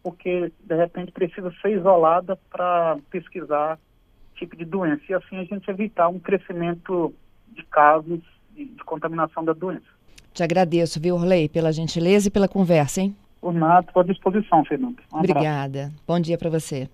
porque 0.03 0.51
de 0.59 0.75
repente 0.75 1.11
precisa 1.11 1.51
ser 1.61 1.77
isolada 1.77 2.37
para 2.51 2.97
pesquisar 3.09 3.79
tipo 4.35 4.55
de 4.55 4.65
doença 4.65 5.01
e 5.09 5.13
assim 5.13 5.37
a 5.37 5.43
gente 5.45 5.69
evitar 5.69 6.09
um 6.09 6.19
crescimento 6.19 7.13
de 7.47 7.63
casos 7.65 8.19
de, 8.51 8.65
de 8.65 8.83
contaminação 8.83 9.43
da 9.43 9.53
doença. 9.53 9.85
Te 10.33 10.43
agradeço, 10.43 10.99
viu, 10.99 11.15
Orley, 11.15 11.47
pela 11.47 11.71
gentileza 11.71 12.27
e 12.27 12.31
pela 12.31 12.47
conversa, 12.47 13.01
hein? 13.01 13.15
Por 13.39 13.53
nada, 13.53 13.85
estou 13.87 14.01
à 14.01 14.05
disposição, 14.05 14.65
Fernando. 14.65 14.97
Um 15.13 15.19
Obrigada. 15.19 15.91
Bom 16.07 16.19
dia 16.19 16.37
para 16.37 16.49
você. 16.49 16.89